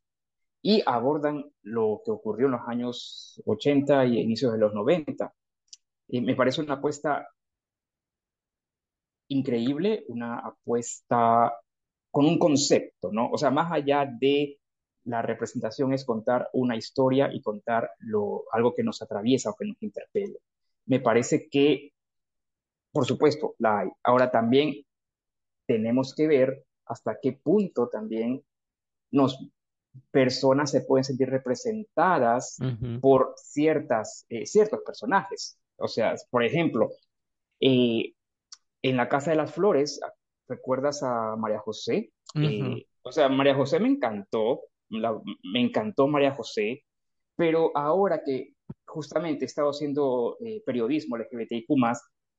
y 0.62 0.82
abordan 0.86 1.44
lo 1.62 2.00
que 2.04 2.12
ocurrió 2.12 2.46
en 2.46 2.52
los 2.52 2.68
años 2.68 3.42
80 3.44 4.06
y 4.06 4.20
inicios 4.20 4.52
de 4.52 4.58
los 4.58 4.72
90. 4.72 5.34
Y 6.08 6.20
me 6.20 6.36
parece 6.36 6.60
una 6.62 6.74
apuesta 6.74 7.28
increíble, 9.28 10.04
una 10.08 10.38
apuesta 10.38 11.52
con 12.10 12.26
un 12.26 12.38
concepto, 12.38 13.10
¿no? 13.10 13.28
O 13.30 13.38
sea, 13.38 13.50
más 13.50 13.72
allá 13.72 14.06
de 14.06 14.60
la 15.04 15.20
representación 15.22 15.92
es 15.92 16.04
contar 16.04 16.48
una 16.52 16.76
historia 16.76 17.32
y 17.32 17.40
contar 17.40 17.90
lo, 17.98 18.44
algo 18.52 18.74
que 18.74 18.84
nos 18.84 19.02
atraviesa 19.02 19.50
o 19.50 19.56
que 19.56 19.66
nos 19.66 19.82
interpela. 19.82 20.38
Me 20.86 21.00
parece 21.00 21.48
que, 21.48 21.92
por 22.92 23.04
supuesto, 23.04 23.54
la 23.58 23.80
hay. 23.80 23.88
Ahora 24.04 24.30
también 24.30 24.74
tenemos 25.66 26.14
que 26.14 26.28
ver 26.28 26.64
hasta 26.86 27.18
qué 27.20 27.32
punto 27.32 27.88
también 27.88 28.44
nos 29.10 29.38
personas 30.10 30.70
se 30.70 30.82
pueden 30.82 31.04
sentir 31.04 31.28
representadas 31.30 32.64
por 33.00 33.34
ciertas, 33.36 34.26
eh, 34.28 34.46
ciertos 34.46 34.80
personajes. 34.84 35.58
O 35.76 35.88
sea, 35.88 36.14
por 36.30 36.44
ejemplo, 36.44 36.90
eh, 37.60 38.14
en 38.82 38.96
la 38.96 39.08
Casa 39.08 39.30
de 39.30 39.36
las 39.36 39.52
Flores, 39.54 40.00
¿recuerdas 40.48 41.02
a 41.02 41.36
María 41.36 41.58
José? 41.60 42.12
ujú, 42.34 42.42
Eh, 42.42 42.86
o 43.02 43.12
sea, 43.12 43.28
María 43.28 43.54
José 43.54 43.80
me 43.80 43.88
encantó, 43.88 44.62
la- 44.90 45.20
me 45.52 45.60
encantó 45.60 46.08
María 46.08 46.34
José, 46.34 46.84
pero 47.36 47.70
ahora 47.76 48.22
que 48.24 48.54
justamente 48.86 49.44
he 49.44 49.46
estado 49.46 49.70
haciendo 49.70 50.36
periodismo 50.66 51.16
LGBTIQ+, 51.16 51.68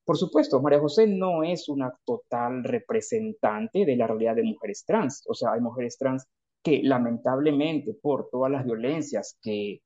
por 0.06 0.18
supuesto, 0.18 0.62
María 0.62 0.80
José 0.80 1.08
no 1.08 1.44
es 1.44 1.70
una 1.70 1.92
total 2.06 2.64
representante 2.64 3.86
de 3.86 3.96
la 3.96 4.08
realidad 4.08 4.36
de 4.36 4.44
mujeres 4.44 4.84
trans. 4.86 5.24
O 5.28 5.34
sea, 5.34 5.54
hay 5.54 5.62
mujeres 5.62 5.98
trans 5.98 6.28
que 6.64 6.82
lamentablemente 6.84 7.94
por 7.94 8.30
todas 8.32 8.52
las 8.52 8.66
violencias 8.66 9.38
que, 9.42 9.82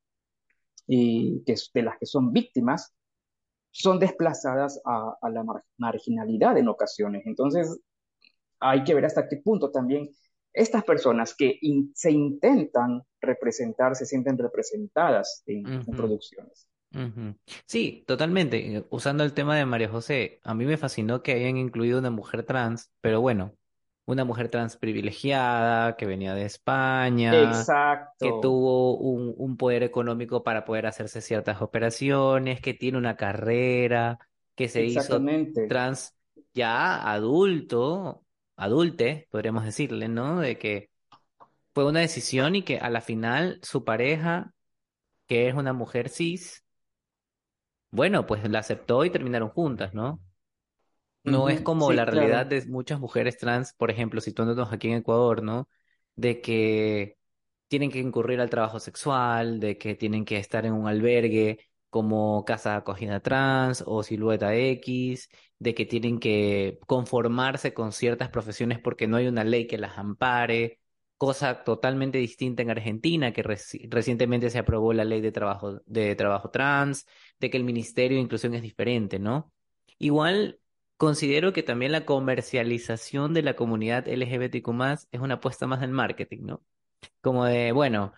eh, 0.88 1.42
que 1.46 1.56
de 1.74 1.82
las 1.82 1.98
que 1.98 2.06
son 2.06 2.32
víctimas, 2.32 2.94
son 3.72 4.00
desplazadas 4.00 4.82
a, 4.86 5.18
a 5.22 5.30
la 5.30 5.44
mar 5.44 5.64
marginalidad 5.78 6.58
en 6.58 6.68
ocasiones. 6.68 7.26
Entonces, 7.26 7.80
hay 8.60 8.84
que 8.84 8.94
ver 8.94 9.06
hasta 9.06 9.28
qué 9.28 9.38
punto 9.38 9.72
también 9.72 10.10
estas 10.58 10.84
personas 10.84 11.36
que 11.36 11.60
in 11.62 11.92
se 11.94 12.12
intentan 12.12 13.04
representar, 13.22 13.96
se 13.96 14.06
sienten 14.06 14.38
representadas 14.38 15.44
en, 15.46 15.86
producciones. 15.86 16.68
Sí, 17.68 18.04
totalmente. 18.08 18.78
Eh, 18.78 18.86
Usando 18.90 19.24
el 19.24 19.34
tema 19.34 19.56
de 19.56 19.66
María 19.66 19.90
José, 19.90 20.40
a 20.44 20.56
mí 20.56 20.66
me 20.66 20.78
fascinó 20.78 21.22
que 21.22 21.34
hayan 21.34 21.58
incluido 21.58 22.00
una 22.00 22.10
mujer 22.10 22.44
trans, 22.44 22.92
pero 23.02 23.22
bueno, 23.22 23.54
una 24.08 24.26
mujer 24.26 24.50
trans 24.50 24.78
privilegiada, 24.78 25.98
que 25.98 26.08
venía 26.08 26.36
de 26.36 26.46
España, 26.46 27.72
que 28.20 28.34
tuvo 28.34 28.98
un, 28.98 29.36
un 29.38 29.58
poder 29.58 29.84
económico 29.84 30.44
para 30.44 30.66
poder 30.66 30.88
hacerse 30.88 31.22
ciertas 31.22 31.62
operaciones, 31.62 32.62
que 32.62 32.74
tiene 32.76 33.00
una 33.00 33.18
carrera, 33.18 34.20
que 34.56 34.70
se 34.70 34.86
hizo 34.86 35.30
trans 35.68 36.16
ya 36.56 37.12
adulto, 37.14 38.26
adulte, 38.58 39.28
podríamos 39.32 39.66
decirle, 39.66 40.10
¿no? 40.10 40.42
De 40.42 40.58
que 40.60 40.92
fue 41.74 41.86
una 41.86 42.02
decisión 42.02 42.56
y 42.56 42.64
que 42.64 42.80
a 42.80 42.90
la 42.90 43.02
final 43.02 43.60
su 43.64 43.86
pareja, 43.86 44.54
que 45.28 45.50
es 45.50 45.56
una 45.56 45.74
mujer 45.74 46.10
cis, 46.10 46.66
bueno, 47.92 48.26
pues 48.26 48.50
la 48.50 48.60
aceptó 48.60 49.04
y 49.06 49.10
terminaron 49.10 49.50
juntas, 49.50 49.94
¿no? 49.94 50.22
No 51.28 51.50
es 51.50 51.62
como 51.62 51.92
la 51.92 52.06
realidad 52.06 52.46
claro. 52.46 52.48
de 52.48 52.66
muchas 52.68 53.00
mujeres 53.02 53.38
trans, 53.38 53.74
por 53.74 53.92
ejemplo, 53.92 54.22
situándonos 54.22 54.72
aquí 54.72 54.88
en 54.90 54.96
Ecuador, 55.00 55.44
¿no? 55.44 55.70
De 56.16 56.40
que 56.42 57.18
tienen 57.68 57.92
que 57.92 58.00
incurrir 58.00 58.40
al 58.40 58.50
trabajo 58.50 58.80
sexual, 58.80 59.60
de 59.60 59.78
que 59.78 59.96
tienen 59.96 60.24
que 60.26 60.38
estar 60.38 60.66
en 60.66 60.74
un 60.74 60.88
albergue. 60.88 61.60
como 61.90 62.44
casa 62.46 62.72
de 62.72 62.76
acogida 62.78 63.20
trans 63.22 63.84
o 63.88 64.04
silueta 64.04 64.56
X, 64.56 65.30
de 65.60 65.74
que 65.74 65.86
tienen 65.86 66.20
que 66.20 66.80
conformarse 66.88 67.74
con 67.74 67.92
ciertas 67.94 68.30
profesiones 68.30 68.80
porque 68.80 69.08
no 69.08 69.18
hay 69.18 69.28
una 69.28 69.44
ley 69.46 69.68
que 69.68 69.78
las 69.78 69.98
ampare, 69.98 70.80
cosa 71.18 71.64
totalmente 71.64 72.18
distinta 72.20 72.62
en 72.62 72.70
Argentina, 72.72 73.32
que 73.34 73.44
reci- 73.44 73.88
recientemente 73.90 74.50
se 74.50 74.60
aprobó 74.60 74.94
la 74.94 75.06
ley 75.06 75.22
de 75.22 75.32
trabajo, 75.32 75.82
de 75.86 76.16
trabajo 76.16 76.50
trans, 76.52 77.06
de 77.40 77.50
que 77.50 77.58
el 77.58 77.64
Ministerio 77.64 78.18
de 78.18 78.24
Inclusión 78.24 78.54
es 78.54 78.62
diferente, 78.62 79.18
¿no? 79.20 79.52
Igual 80.00 80.60
considero 80.98 81.54
que 81.54 81.64
también 81.64 81.92
la 81.92 82.06
comercialización 82.06 83.34
de 83.34 83.44
la 83.44 83.56
comunidad 83.56 84.08
LGBTQ+, 84.08 85.08
es 85.12 85.22
una 85.22 85.36
apuesta 85.36 85.68
más 85.68 85.82
del 85.82 85.92
marketing, 85.92 86.40
¿no? 86.44 86.64
Como 87.22 87.46
de, 87.46 87.72
bueno, 87.72 88.14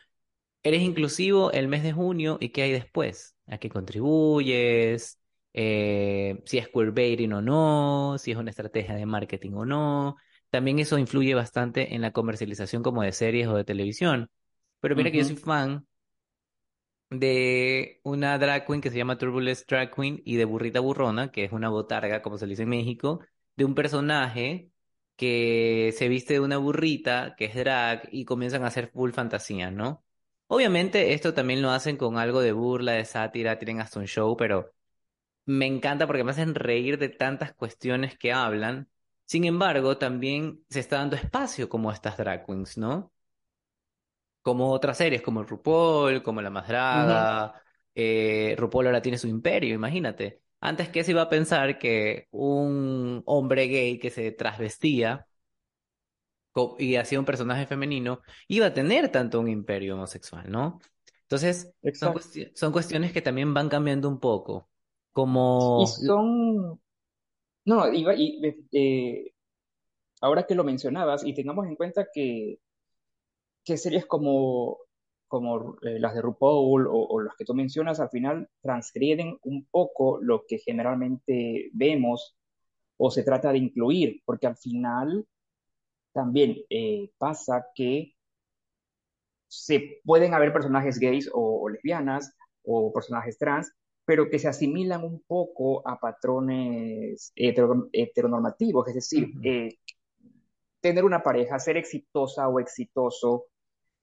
Eres 0.63 0.81
inclusivo 0.81 1.51
el 1.51 1.67
mes 1.69 1.83
de 1.83 1.93
junio 1.93 2.37
y 2.41 2.49
¿qué 2.49 2.63
hay 2.63 2.71
después? 2.71 3.35
¿A 3.47 3.57
qué 3.57 3.69
contribuyes? 3.69 5.19
Eh, 5.53 6.41
si 6.45 6.57
es 6.57 6.67
queerbaiting 6.67 7.33
o 7.33 7.41
no, 7.41 8.17
si 8.19 8.31
es 8.31 8.37
una 8.37 8.49
estrategia 8.51 8.95
de 8.95 9.05
marketing 9.05 9.53
o 9.53 9.65
no. 9.65 10.17
También 10.49 10.79
eso 10.79 10.97
influye 10.97 11.33
bastante 11.33 11.95
en 11.95 12.01
la 12.01 12.11
comercialización 12.11 12.83
como 12.83 13.03
de 13.03 13.11
series 13.13 13.47
o 13.47 13.55
de 13.55 13.63
televisión. 13.63 14.29
Pero 14.81 14.95
mira 14.95 15.11
que 15.11 15.19
yo 15.19 15.25
soy 15.25 15.37
fan 15.37 15.87
de 17.09 17.99
una 18.03 18.37
drag 18.37 18.65
queen 18.65 18.81
que 18.81 18.91
se 18.91 18.97
llama 18.97 19.17
Turbulence 19.17 19.65
Drag 19.67 19.93
Queen 19.93 20.21
y 20.25 20.35
de 20.35 20.45
Burrita 20.45 20.79
Burrona, 20.79 21.31
que 21.31 21.43
es 21.45 21.51
una 21.51 21.69
botarga, 21.69 22.21
como 22.21 22.37
se 22.37 22.45
le 22.45 22.51
dice 22.51 22.63
en 22.63 22.69
México, 22.69 23.21
de 23.55 23.65
un 23.65 23.75
personaje 23.75 24.71
que 25.15 25.93
se 25.97 26.07
viste 26.07 26.33
de 26.35 26.39
una 26.39 26.57
burrita, 26.57 27.35
que 27.37 27.45
es 27.45 27.55
drag, 27.55 28.07
y 28.11 28.25
comienzan 28.25 28.63
a 28.63 28.67
hacer 28.67 28.89
full 28.91 29.11
fantasía, 29.11 29.71
¿no? 29.71 30.03
Obviamente 30.47 31.13
esto 31.13 31.33
también 31.33 31.61
lo 31.61 31.71
hacen 31.71 31.97
con 31.97 32.17
algo 32.17 32.41
de 32.41 32.53
burla, 32.53 32.93
de 32.93 33.05
sátira, 33.05 33.59
tienen 33.59 33.81
hasta 33.81 33.99
un 33.99 34.07
show, 34.07 34.35
pero 34.37 34.73
me 35.45 35.65
encanta 35.65 36.07
porque 36.07 36.23
me 36.23 36.31
hacen 36.31 36.55
reír 36.55 36.97
de 36.97 37.09
tantas 37.09 37.53
cuestiones 37.53 38.17
que 38.17 38.33
hablan. 38.33 38.89
Sin 39.25 39.45
embargo, 39.45 39.97
también 39.97 40.63
se 40.69 40.79
está 40.79 40.97
dando 40.97 41.15
espacio 41.15 41.69
como 41.69 41.91
estas 41.91 42.17
drag 42.17 42.45
queens, 42.45 42.77
¿no? 42.77 43.11
Como 44.41 44.71
otras 44.71 44.97
series, 44.97 45.21
como 45.21 45.43
RuPaul, 45.43 46.23
como 46.23 46.41
La 46.41 46.49
Más. 46.49 46.67
Eh, 47.95 48.55
RuPaul 48.57 48.87
ahora 48.87 49.01
tiene 49.01 49.17
su 49.17 49.27
imperio, 49.27 49.73
imagínate. 49.75 50.41
Antes 50.61 50.89
que 50.89 51.03
se 51.03 51.11
iba 51.11 51.21
a 51.23 51.29
pensar 51.29 51.79
que 51.79 52.27
un 52.31 53.23
hombre 53.25 53.67
gay 53.67 53.99
que 53.99 54.09
se 54.09 54.31
trasvestía 54.31 55.27
y 56.77 56.95
hacía 56.95 57.19
un 57.19 57.25
personaje 57.25 57.65
femenino 57.67 58.21
iba 58.47 58.67
a 58.67 58.73
tener 58.73 59.09
tanto 59.11 59.39
un 59.39 59.47
imperio 59.47 59.95
homosexual, 59.95 60.49
¿no? 60.51 60.79
Entonces, 61.23 61.71
son, 61.91 62.13
cuesti- 62.13 62.51
son 62.55 62.71
cuestiones 62.71 63.13
que 63.13 63.21
también 63.21 63.53
van 63.53 63.69
cambiando 63.69 64.09
un 64.09 64.19
poco. 64.19 64.69
Y 65.75 65.87
Como... 65.87 65.87
son, 65.87 66.57
no, 66.57 66.79
no, 67.65 67.93
iba, 67.93 68.15
y, 68.15 68.41
eh, 68.73 69.33
ahora 70.21 70.45
que 70.47 70.55
lo 70.55 70.63
mencionabas, 70.65 71.25
y 71.25 71.33
tengamos 71.35 71.67
en 71.67 71.75
cuenta 71.75 72.07
que, 72.13 72.59
que 73.69 73.77
series 73.77 74.05
como, 74.05 74.79
como 75.27 75.77
eh, 75.83 75.99
las 75.99 76.15
de 76.15 76.21
RuPaul 76.21 76.87
o, 76.87 76.93
o 76.93 77.21
las 77.21 77.35
que 77.35 77.45
tú 77.45 77.53
mencionas, 77.53 77.99
al 77.99 78.09
final 78.09 78.49
transgreden 78.61 79.37
un 79.43 79.65
poco 79.65 80.19
lo 80.21 80.45
que 80.47 80.57
generalmente 80.57 81.69
vemos 81.73 82.35
o 82.97 83.11
se 83.11 83.23
trata 83.23 83.51
de 83.51 83.59
incluir, 83.59 84.21
porque 84.25 84.47
al 84.47 84.57
final 84.57 85.25
también 86.11 86.57
eh, 86.69 87.11
pasa 87.17 87.67
que 87.73 88.15
se 89.47 90.01
pueden 90.03 90.33
haber 90.33 90.51
personajes 90.53 90.99
gays 90.99 91.29
o, 91.33 91.61
o 91.61 91.69
lesbianas 91.69 92.35
o 92.63 92.91
personajes 92.91 93.37
trans, 93.37 93.71
pero 94.05 94.29
que 94.29 94.39
se 94.39 94.47
asimilan 94.47 95.03
un 95.03 95.21
poco 95.27 95.87
a 95.87 95.99
patrones 95.99 97.31
hetero- 97.35 97.89
heteronormativos, 97.93 98.87
es 98.87 98.95
decir, 98.95 99.29
eh, 99.43 99.77
tener 100.81 101.03
una 101.03 101.21
pareja, 101.21 101.59
ser 101.59 101.77
exitosa 101.77 102.47
o 102.47 102.59
exitoso, 102.59 103.45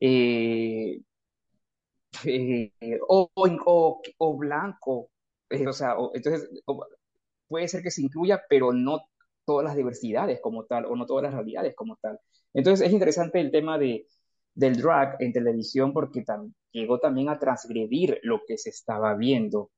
eh, 0.01 1.01
eh, 2.25 2.71
o, 3.09 4.37
blanco, 4.37 5.11
eh, 5.51 5.67
o 5.67 5.73
sea, 5.73 5.97
entonces 6.15 6.49
puede 7.49 7.69
ser 7.69 7.83
que 7.83 7.91
se 7.91 8.03
incluya, 8.03 8.43
pero 8.49 8.73
no 8.73 9.01
todas 9.45 9.65
las 9.65 9.77
diversidades 9.77 10.41
como 10.41 10.65
tal, 10.65 10.87
o 10.87 10.97
no 10.97 11.07
todas 11.07 11.25
las 11.25 11.35
realidades 11.35 11.75
como 11.77 11.97
tal. 11.97 12.19
Entonces 12.55 12.87
es 12.87 12.93
interesante 12.93 13.41
el 13.41 13.51
tema 13.51 13.79
de, 13.79 14.07
del 14.55 14.77
drag 14.81 15.17
en 15.21 15.33
televisión 15.33 15.93
porque 15.93 16.25
llegó 16.73 16.99
también 16.99 17.29
a 17.29 17.39
transgredir 17.39 18.19
lo 18.23 18.41
que 18.47 18.59
se 18.59 18.71
estaba 18.71 19.15
viendo. 19.15 19.71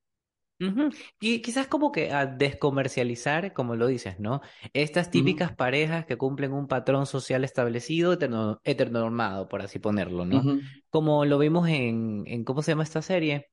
Y 1.21 1.43
quizás 1.43 1.67
como 1.69 1.93
que 1.93 2.13
a 2.13 2.27
descomercializar, 2.27 3.53
como 3.53 3.77
lo 3.77 3.87
dices, 3.87 4.19
¿no? 4.21 4.41
Estas 4.73 5.11
típicas 5.11 5.53
parejas 5.55 6.07
que 6.07 6.17
cumplen 6.17 6.53
un 6.53 6.69
patrón 6.69 7.07
social 7.07 7.45
establecido, 7.45 8.13
heterno- 8.15 8.61
heteronormado, 8.65 9.49
por 9.49 9.63
así 9.63 9.79
ponerlo, 9.79 10.25
¿no? 10.25 10.47
Como 10.91 11.25
lo 11.25 11.39
vimos 11.39 11.69
en, 11.69 12.25
en 12.27 12.45
¿cómo 12.45 12.63
se 12.63 12.73
llama 12.73 12.83
esta 12.85 13.03
serie? 13.03 13.51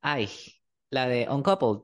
Ay, 0.00 0.28
la 0.90 1.08
de 1.08 1.28
Uncoupled, 1.30 1.82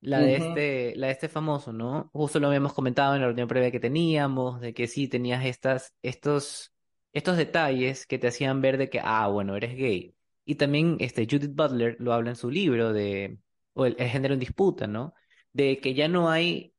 la 0.00 0.20
de 0.22 0.36
este, 0.36 0.94
la 0.96 1.08
de 1.08 1.12
este 1.12 1.28
famoso, 1.28 1.72
¿no? 1.72 2.10
Justo 2.12 2.40
lo 2.40 2.48
habíamos 2.48 2.72
comentado 2.74 3.14
en 3.14 3.20
la 3.22 3.26
reunión 3.28 3.48
previa 3.48 3.70
que 3.70 3.80
teníamos, 3.80 4.60
de 4.60 4.74
que 4.74 4.86
sí 4.88 5.08
tenías 5.08 5.44
estas, 5.44 5.94
estos, 6.02 6.72
estos 7.12 7.36
detalles 7.36 8.06
que 8.06 8.18
te 8.18 8.28
hacían 8.28 8.60
ver 8.62 8.78
de 8.78 8.90
que, 8.90 9.00
ah, 9.02 9.28
bueno, 9.28 9.56
eres 9.56 9.76
gay. 9.76 10.14
Y 10.44 10.56
también 10.56 10.96
este 11.00 11.26
Judith 11.30 11.54
Butler 11.54 11.96
lo 12.00 12.12
habla 12.12 12.30
en 12.30 12.36
su 12.36 12.50
libro 12.50 12.92
de, 12.92 13.38
o 13.74 13.86
el, 13.86 13.96
el 13.98 14.08
género 14.08 14.34
en 14.34 14.40
disputa, 14.40 14.86
¿no? 14.86 15.14
De 15.52 15.78
que 15.78 15.94
ya 15.94 16.08
no 16.08 16.30
hay 16.30 16.74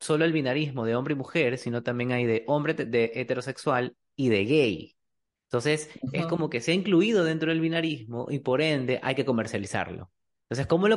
solo 0.00 0.24
el 0.24 0.32
binarismo 0.32 0.84
de 0.84 0.96
hombre 0.96 1.14
y 1.14 1.16
mujer, 1.16 1.58
sino 1.58 1.82
también 1.82 2.12
hay 2.12 2.26
de 2.26 2.44
hombre 2.46 2.74
de 2.74 3.12
heterosexual 3.14 3.96
y 4.16 4.28
de 4.30 4.44
gay. 4.44 4.96
Entonces, 5.44 5.90
es 6.12 6.26
como 6.26 6.48
que 6.48 6.60
se 6.60 6.70
ha 6.72 6.74
incluido 6.74 7.24
dentro 7.24 7.50
del 7.50 7.60
binarismo 7.60 8.26
y 8.30 8.38
por 8.38 8.60
ende 8.62 9.00
hay 9.02 9.14
que 9.16 9.24
comercializarlo. 9.24 10.10
Entonces, 10.44 10.66
¿cómo 10.68 10.88
lo 10.88 10.96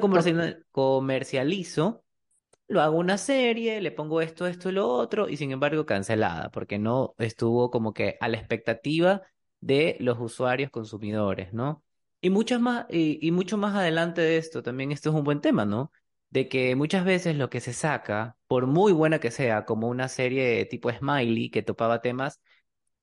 comercializo? 0.71 2.03
Lo 2.67 2.81
hago 2.81 2.97
una 2.97 3.17
serie, 3.17 3.81
le 3.81 3.91
pongo 3.91 4.21
esto, 4.21 4.47
esto 4.47 4.69
y 4.69 4.73
lo 4.73 4.87
otro, 4.87 5.27
y 5.27 5.37
sin 5.37 5.51
embargo 5.51 5.85
cancelada, 5.85 6.49
porque 6.51 6.79
no 6.79 7.15
estuvo 7.17 7.71
como 7.71 7.93
que 7.93 8.17
a 8.19 8.27
la 8.29 8.37
expectativa 8.37 9.21
de 9.59 9.97
los 9.99 10.19
usuarios 10.19 10.71
consumidores, 10.71 11.53
¿no? 11.53 11.83
Y 12.23 12.29
muchas 12.31 12.61
más, 12.61 12.85
y, 12.89 13.19
y 13.25 13.31
mucho 13.31 13.57
más 13.57 13.75
adelante 13.75 14.21
de 14.21 14.37
esto, 14.37 14.63
también 14.63 14.91
esto 14.93 15.09
es 15.09 15.15
un 15.15 15.23
buen 15.25 15.41
tema, 15.41 15.65
¿no? 15.65 15.91
De 16.31 16.47
que 16.49 16.75
muchas 16.75 17.05
veces 17.05 17.35
lo 17.37 17.49
que 17.49 17.59
se 17.61 17.73
saca, 17.73 18.37
por 18.47 18.65
muy 18.67 18.93
buena 18.93 19.19
que 19.19 19.29
sea, 19.31 19.65
como 19.65 19.89
una 19.89 20.07
serie 20.09 20.65
tipo 20.65 20.91
Smiley 20.91 21.51
que 21.51 21.63
topaba 21.63 22.01
temas 22.01 22.41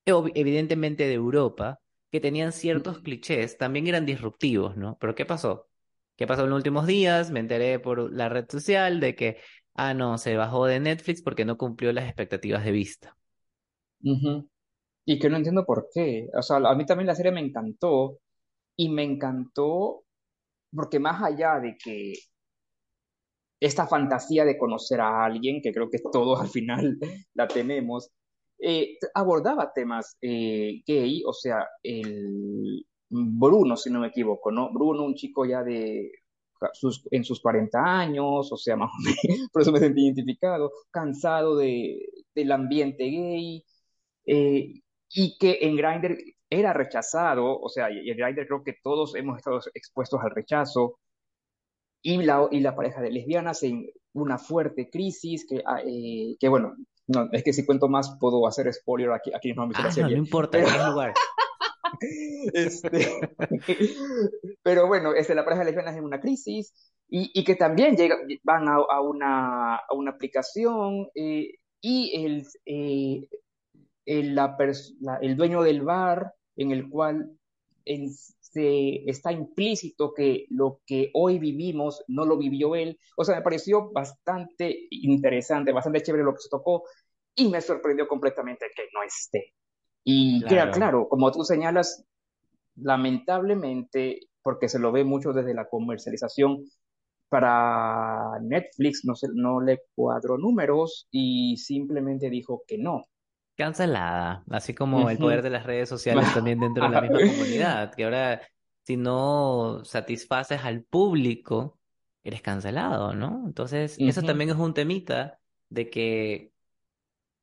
evidentemente 0.07 1.07
de 1.07 1.15
Europa, 1.15 1.81
que 2.11 2.21
tenían 2.21 2.53
ciertos 2.53 3.01
clichés, 3.01 3.59
también 3.59 3.87
eran 3.87 4.07
disruptivos, 4.07 4.77
¿no? 4.77 4.99
Pero 5.01 5.15
¿qué 5.15 5.27
pasó? 5.27 5.69
¿Qué 6.17 6.27
pasó 6.27 6.45
en 6.45 6.51
los 6.51 6.59
últimos 6.59 6.87
días? 6.87 7.31
Me 7.31 7.41
enteré 7.41 7.79
por 7.81 8.13
la 8.13 8.29
red 8.29 8.47
social 8.51 9.01
de 9.01 9.15
que, 9.17 9.39
ah, 9.75 9.95
no, 9.95 10.19
se 10.19 10.37
bajó 10.37 10.67
de 10.67 10.81
Netflix 10.81 11.23
porque 11.23 11.45
no 11.45 11.59
cumplió 11.59 11.93
las 11.93 12.07
expectativas 12.07 12.65
de 12.65 12.73
vista. 12.73 13.17
Y 15.05 15.19
que 15.19 15.29
no 15.31 15.37
entiendo 15.37 15.65
por 15.67 15.89
qué. 15.93 16.29
O 16.35 16.43
sea, 16.43 16.57
a 16.59 16.75
mí 16.75 16.87
también 16.87 17.07
la 17.07 17.15
serie 17.15 17.33
me 17.33 17.41
encantó 17.41 18.19
y 18.81 18.89
me 18.89 19.05
encantó 19.05 20.05
porque 20.75 20.99
más 20.99 21.23
allá 21.23 21.61
de 21.61 21.77
que 21.77 22.15
esta 23.61 23.87
fantasía 23.87 24.47
de 24.47 24.57
conocer 24.57 25.03
a 25.03 25.23
alguien, 25.23 25.61
que 25.61 25.71
creo 25.71 25.91
que 25.91 25.99
todos 26.11 26.41
al 26.41 26.49
final 26.49 26.99
la 27.35 27.47
tenemos, 27.47 28.11
eh, 28.59 28.97
abordaba 29.13 29.71
temas 29.75 30.17
eh, 30.23 30.81
gay, 30.87 31.23
o 31.27 31.35
sea, 31.35 31.69
el 31.83 32.87
Bruno, 33.11 33.77
si 33.77 33.91
no 33.91 34.01
me 34.01 34.07
equivoco, 34.07 34.51
¿no? 34.51 34.73
Bruno, 34.73 35.05
un 35.05 35.15
chico 35.15 35.45
ya 35.45 35.63
de 35.63 36.11
sus, 36.73 37.07
en 37.11 37.23
sus 37.23 37.39
40 37.43 37.79
años, 37.79 38.51
o 38.51 38.57
sea, 38.57 38.77
más 38.79 38.91
o 38.91 39.03
menos, 39.05 39.51
por 39.53 39.61
eso 39.61 39.73
me 39.73 39.79
sentí 39.81 40.07
identificado, 40.07 40.71
cansado 40.91 41.55
de, 41.59 41.99
del 42.35 42.51
ambiente 42.51 43.05
gay, 43.11 43.63
eh, 44.25 44.73
y 45.11 45.39
que 45.39 45.59
en 45.61 45.77
Grindr 45.77 46.17
era 46.51 46.73
rechazado, 46.73 47.59
o 47.61 47.69
sea, 47.69 47.91
y 47.91 48.11
en 48.11 48.17
Grindr 48.17 48.47
creo 48.47 48.63
que 48.65 48.75
todos 48.83 49.15
hemos 49.15 49.39
estado 49.39 49.61
expuestos 49.75 50.21
al 50.23 50.33
rechazo, 50.33 50.99
y 52.03 52.17
la, 52.23 52.49
y 52.51 52.61
la 52.61 52.75
pareja 52.75 53.01
de 53.01 53.11
lesbianas 53.11 53.63
en 53.63 53.87
una 54.15 54.39
fuerte 54.39 54.89
crisis 54.91 55.47
que, 55.49 55.63
ah, 55.65 55.81
eh, 55.87 56.37
que 56.41 56.49
bueno, 56.49 56.75
no, 57.07 57.29
es 57.33 57.43
que 57.45 57.53
si 57.53 57.67
cuento 57.67 57.89
más 57.89 58.17
puedo 58.19 58.47
hacer 58.47 58.73
spoiler 58.73 59.13
aquí, 59.13 59.33
aquí 59.35 59.53
no 59.53 59.67
la 59.67 59.79
Ah, 59.79 59.91
no, 59.97 60.09
no 60.09 60.17
importa, 60.17 60.53
pero, 60.59 60.69
tienes 60.69 60.87
lugar. 60.89 61.15
este, 62.55 63.21
pero 64.63 64.87
bueno, 64.87 65.13
este, 65.15 65.35
la 65.35 65.45
pareja 65.45 65.61
de 65.61 65.67
lesbianas 65.67 65.97
en 65.97 66.05
una 66.05 66.21
crisis 66.21 66.73
y, 67.09 67.31
y 67.39 67.45
que 67.45 67.57
también 67.57 67.97
llega, 67.97 68.17
van 68.43 68.69
a, 68.69 68.77
a, 68.77 69.01
una, 69.01 69.77
a 69.77 69.95
una 69.95 70.13
aplicación 70.13 71.09
eh, 71.15 71.55
y 71.81 72.25
el, 72.25 72.47
eh, 72.65 73.29
el, 74.07 74.35
la 74.35 74.57
la- 75.01 75.19
el 75.21 75.37
dueño 75.37 75.63
del 75.63 75.83
bar 75.83 76.33
en 76.63 76.71
el 76.73 76.89
cual 76.89 77.31
en, 77.85 78.11
se, 78.11 79.09
está 79.09 79.33
implícito 79.33 80.13
que 80.13 80.47
lo 80.51 80.81
que 80.87 81.11
hoy 81.15 81.39
vivimos 81.39 82.05
no 82.09 82.25
lo 82.25 82.37
vivió 82.37 82.75
él. 82.75 82.99
O 83.17 83.25
sea, 83.25 83.37
me 83.37 83.43
pareció 83.43 83.91
bastante 83.91 84.87
interesante, 84.91 85.73
bastante 85.73 86.03
chévere 86.03 86.25
lo 86.25 86.35
que 86.35 86.43
se 86.43 86.49
tocó 86.49 86.85
y 87.35 87.49
me 87.49 87.61
sorprendió 87.61 88.07
completamente 88.07 88.67
que 88.75 88.85
no 88.93 89.03
esté. 89.03 89.55
Y 90.05 90.43
claro, 90.45 90.73
claro 90.73 91.09
como 91.09 91.31
tú 91.31 91.45
señalas, 91.45 92.05
lamentablemente, 92.77 94.21
porque 94.43 94.69
se 94.69 94.79
lo 94.79 94.93
ve 94.93 95.05
mucho 95.05 95.33
desde 95.33 95.55
la 95.55 95.69
comercialización, 95.69 96.65
para 97.31 98.41
Netflix 98.43 99.05
no, 99.05 99.15
se, 99.15 99.29
no 99.33 99.61
le 99.61 99.83
cuadró 99.95 100.37
números 100.37 101.07
y 101.11 101.57
simplemente 101.57 102.29
dijo 102.29 102.65
que 102.67 102.77
no. 102.77 103.05
Cancelada, 103.61 104.43
así 104.51 104.75
como 104.75 105.11
el 105.11 105.19
poder 105.19 105.43
de 105.43 105.51
las 105.51 105.65
redes 105.65 105.89
sociales 105.89 106.25
también 106.35 106.61
dentro 106.61 106.85
de 106.85 106.91
la 106.91 107.01
misma 107.03 107.19
comunidad, 107.19 107.95
que 107.95 108.05
ahora 108.05 108.41
si 108.85 108.97
no 108.97 109.83
satisfaces 109.85 110.65
al 110.65 110.83
público, 110.83 111.79
eres 112.25 112.43
cancelado, 112.43 113.15
¿no? 113.15 113.45
Entonces, 113.47 113.97
eso 113.99 114.23
también 114.23 114.51
es 114.51 114.57
un 114.57 114.75
temita 114.75 115.39
de 115.69 115.91
que, 115.91 116.53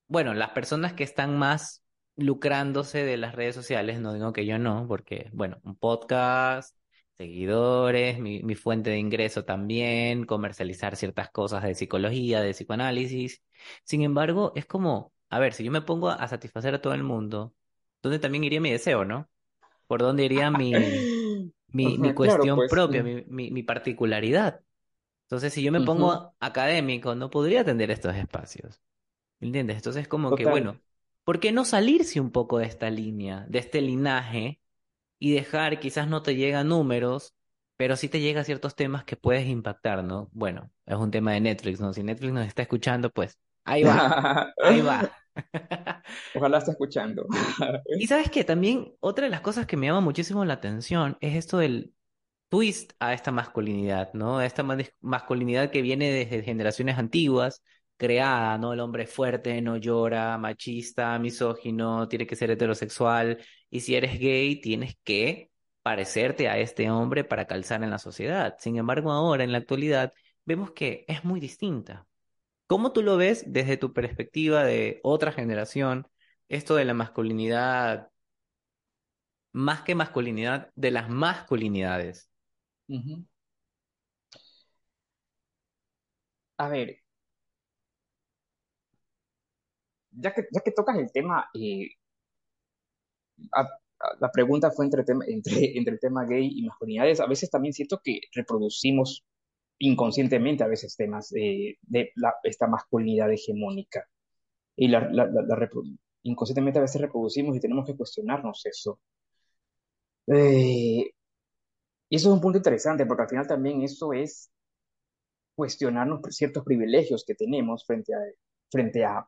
bueno, 0.07 0.33
las 0.33 0.49
personas 0.49 0.93
que 0.93 1.03
están 1.03 1.37
más 1.37 1.83
lucrándose 2.15 3.05
de 3.05 3.17
las 3.17 3.35
redes 3.35 3.55
sociales, 3.55 3.99
no 3.99 4.13
digo 4.13 4.33
que 4.33 4.45
yo 4.45 4.57
no, 4.59 4.87
porque, 4.87 5.29
bueno, 5.33 5.59
un 5.63 5.75
podcast, 5.77 6.75
seguidores, 7.15 8.19
mi, 8.19 8.43
mi 8.43 8.55
fuente 8.55 8.89
de 8.89 8.97
ingreso 8.97 9.45
también, 9.45 10.25
comercializar 10.25 10.95
ciertas 10.95 11.29
cosas 11.29 11.63
de 11.63 11.75
psicología, 11.75 12.41
de 12.41 12.51
psicoanálisis. 12.53 13.43
Sin 13.83 14.01
embargo, 14.01 14.51
es 14.55 14.65
como, 14.65 15.13
a 15.29 15.39
ver, 15.39 15.53
si 15.53 15.63
yo 15.63 15.71
me 15.71 15.81
pongo 15.81 16.09
a 16.09 16.27
satisfacer 16.27 16.73
a 16.73 16.81
todo 16.81 16.93
el 16.93 17.03
mundo, 17.03 17.53
¿dónde 18.01 18.19
también 18.19 18.43
iría 18.43 18.61
mi 18.61 18.71
deseo, 18.71 19.05
no? 19.05 19.29
¿Por 19.87 20.01
dónde 20.01 20.25
iría 20.25 20.51
mi, 20.51 20.73
mi, 21.67 21.97
mi 21.97 22.13
cuestión 22.13 22.57
pues, 22.57 22.69
propia, 22.69 23.03
mi, 23.03 23.23
mi, 23.27 23.51
mi 23.51 23.63
particularidad? 23.63 24.61
Entonces, 25.23 25.53
si 25.53 25.61
yo 25.61 25.71
me 25.71 25.81
pongo 25.81 26.33
académico, 26.39 27.13
no 27.15 27.29
podría 27.29 27.61
atender 27.61 27.91
estos 27.91 28.15
espacios. 28.15 28.81
¿Me 29.39 29.47
entiendes? 29.47 29.77
Entonces, 29.77 30.07
como 30.07 30.35
que, 30.35 30.45
bueno, 30.45 30.79
¿por 31.25 31.39
qué 31.39 31.51
no 31.51 31.65
salirse 31.65 32.19
un 32.21 32.31
poco 32.31 32.59
de 32.59 32.65
esta 32.65 32.89
línea, 32.89 33.45
de 33.49 33.59
este 33.59 33.81
linaje, 33.81 34.61
y 35.19 35.33
dejar, 35.33 35.79
quizás 35.79 36.07
no 36.07 36.21
te 36.21 36.35
llegan 36.35 36.69
números, 36.69 37.33
pero 37.75 37.95
sí 37.95 38.09
te 38.09 38.19
llega 38.19 38.43
ciertos 38.43 38.75
temas 38.75 39.03
que 39.03 39.15
puedes 39.17 39.47
impactar, 39.47 40.03
¿no? 40.03 40.29
Bueno, 40.31 40.71
es 40.85 40.95
un 40.95 41.11
tema 41.11 41.33
de 41.33 41.41
Netflix, 41.41 41.79
¿no? 41.79 41.93
Si 41.93 42.03
Netflix 42.03 42.33
nos 42.33 42.47
está 42.47 42.61
escuchando, 42.63 43.09
pues 43.09 43.37
ahí 43.67 43.83
va, 43.83 44.53
ahí 44.63 44.81
va. 44.81 45.11
Ojalá 46.35 46.57
esté 46.57 46.71
escuchando. 46.71 47.27
y 47.99 48.07
sabes 48.07 48.31
que 48.31 48.43
también 48.43 48.93
otra 48.99 49.25
de 49.25 49.29
las 49.29 49.41
cosas 49.41 49.67
que 49.67 49.77
me 49.77 49.87
llama 49.87 50.01
muchísimo 50.01 50.43
la 50.45 50.53
atención 50.55 51.17
es 51.21 51.35
esto 51.35 51.59
del 51.59 51.93
twist 52.49 52.93
a 52.99 53.13
esta 53.13 53.31
masculinidad, 53.31 54.13
¿no? 54.13 54.39
A 54.39 54.45
esta 54.45 54.63
masculinidad 55.01 55.69
que 55.69 55.81
viene 55.81 56.11
desde 56.11 56.43
generaciones 56.43 56.97
antiguas, 56.97 57.61
creada, 57.97 58.57
¿no? 58.57 58.73
El 58.73 58.79
hombre 58.79 59.05
fuerte, 59.05 59.61
no 59.61 59.77
llora, 59.77 60.37
machista, 60.37 61.19
misógino, 61.19 62.07
tiene 62.07 62.25
que 62.25 62.35
ser 62.35 62.51
heterosexual, 62.51 63.39
y 63.69 63.81
si 63.81 63.95
eres 63.95 64.17
gay, 64.19 64.61
tienes 64.61 64.95
que 65.03 65.51
parecerte 65.81 66.47
a 66.49 66.57
este 66.57 66.89
hombre 66.89 67.23
para 67.23 67.47
calzar 67.47 67.83
en 67.83 67.89
la 67.91 67.99
sociedad. 67.99 68.55
Sin 68.59 68.77
embargo, 68.77 69.11
ahora, 69.11 69.43
en 69.43 69.51
la 69.51 69.59
actualidad, 69.59 70.13
vemos 70.45 70.71
que 70.71 71.05
es 71.07 71.23
muy 71.25 71.39
distinta. 71.39 72.06
¿Cómo 72.67 72.91
tú 72.91 73.01
lo 73.01 73.17
ves 73.17 73.43
desde 73.47 73.77
tu 73.77 73.93
perspectiva 73.93 74.63
de 74.63 74.99
otra 75.03 75.31
generación, 75.31 76.07
esto 76.49 76.75
de 76.75 76.85
la 76.85 76.93
masculinidad, 76.93 78.09
más 79.51 79.81
que 79.81 79.93
masculinidad, 79.95 80.71
de 80.75 80.91
las 80.91 81.09
masculinidades? 81.09 82.29
A 86.59 86.67
ver, 86.69 87.01
ya 90.11 90.33
que, 90.33 90.47
ya 90.51 90.61
que 90.61 90.71
tocas 90.71 90.97
el 90.97 91.11
tema, 91.11 91.49
eh, 91.53 91.89
la 94.19 94.31
pregunta 94.31 94.71
fue 94.71 94.85
entre, 95.27 95.77
el 95.77 95.99
tema 95.99 96.25
gay 96.25 96.49
y 96.53 96.65
masculinidades. 96.65 97.19
A 97.19 97.27
veces 97.27 97.49
también 97.49 97.73
siento 97.73 97.99
que 98.03 98.21
reproducimos 98.33 99.25
inconscientemente 99.79 100.63
a 100.63 100.67
veces 100.67 100.95
temas 100.95 101.29
de 101.29 101.77
la, 102.15 102.35
esta 102.43 102.67
masculinidad 102.67 103.31
hegemónica. 103.31 104.07
Y 104.75 104.87
la, 104.87 105.09
la, 105.11 105.69
inconscientemente 106.23 106.79
a 106.79 106.83
veces 106.83 107.01
reproducimos 107.01 107.55
y 107.55 107.59
tenemos 107.59 107.85
que 107.85 107.95
cuestionarnos 107.95 108.65
eso. 108.65 108.99
Eh, 110.27 111.11
y 112.09 112.15
eso 112.15 112.29
es 112.29 112.33
un 112.33 112.41
punto 112.41 112.57
interesante 112.57 113.05
porque 113.05 113.23
al 113.23 113.29
final 113.29 113.47
también 113.47 113.81
eso 113.81 114.13
es 114.13 114.51
cuestionarnos 115.55 116.21
ciertos 116.29 116.63
privilegios 116.63 117.23
que 117.25 117.33
tenemos 117.33 117.85
frente 117.85 118.13
a, 118.13 118.19
frente 118.69 119.05
a 119.05 119.27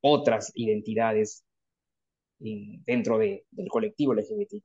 otras 0.00 0.52
identidades 0.54 1.44
dentro 2.38 3.18
de, 3.18 3.46
del 3.50 3.68
colectivo 3.68 4.14
LGBTQ+. 4.14 4.62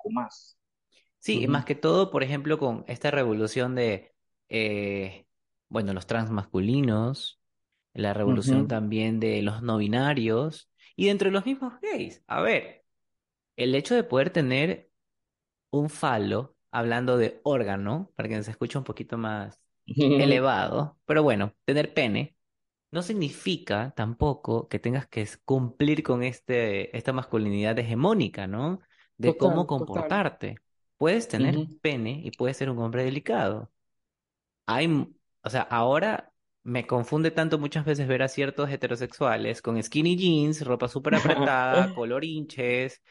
Sí, 1.19 1.47
más 1.47 1.65
que 1.65 1.75
todo, 1.75 2.11
por 2.11 2.23
ejemplo, 2.23 2.57
con 2.57 2.83
esta 2.87 3.11
revolución 3.11 3.75
de, 3.75 4.13
eh, 4.49 5.27
bueno, 5.69 5.93
los 5.93 6.07
transmasculinos, 6.07 7.39
la 7.93 8.13
revolución 8.13 8.67
también 8.67 9.19
de 9.19 9.41
los 9.41 9.62
no 9.62 9.77
binarios 9.77 10.71
y 10.95 11.07
dentro 11.07 11.29
de 11.29 11.33
los 11.33 11.45
mismos 11.45 11.73
gays. 11.81 12.23
A 12.27 12.41
ver, 12.41 12.85
el 13.57 13.75
hecho 13.75 13.95
de 13.95 14.03
poder 14.03 14.31
tener 14.31 14.91
un 15.71 15.89
falo, 15.89 16.55
hablando 16.71 17.17
de 17.17 17.41
órgano, 17.43 18.12
para 18.15 18.29
que 18.29 18.43
se 18.43 18.51
escuche 18.51 18.77
un 18.77 18.83
poquito 18.83 19.17
más 19.17 19.62
elevado, 19.88 20.99
pero 21.05 21.23
bueno, 21.23 21.55
tener 21.65 21.93
pene, 21.93 22.35
no 22.91 23.01
significa 23.03 23.93
tampoco 23.95 24.67
que 24.67 24.79
tengas 24.79 25.07
que 25.07 25.27
cumplir 25.45 26.03
con 26.03 26.23
este, 26.23 26.95
esta 26.97 27.13
masculinidad 27.13 27.77
hegemónica, 27.79 28.47
¿no? 28.47 28.81
De 29.17 29.38
cómo 29.38 29.67
comportarte. 29.67 30.62
Puedes 30.97 31.27
tener 31.27 31.65
pene 31.81 32.21
y 32.23 32.31
puedes 32.31 32.57
ser 32.57 32.69
un 32.69 32.79
hombre 32.79 33.03
delicado. 33.03 33.71
Hay, 34.71 34.88
o 35.41 35.49
sea, 35.49 35.62
ahora 35.63 36.32
me 36.62 36.86
confunde 36.86 37.32
tanto 37.32 37.58
muchas 37.58 37.86
veces 37.86 38.08
ver 38.08 38.21
a 38.21 38.27
ciertos 38.27 38.69
heterosexuales 38.69 39.63
con 39.63 39.82
skinny 39.82 40.15
jeans, 40.15 40.63
ropa 40.63 40.88
súper 40.88 41.15
apretada, 41.15 41.91
color 41.95 42.23
hinches, 42.23 43.01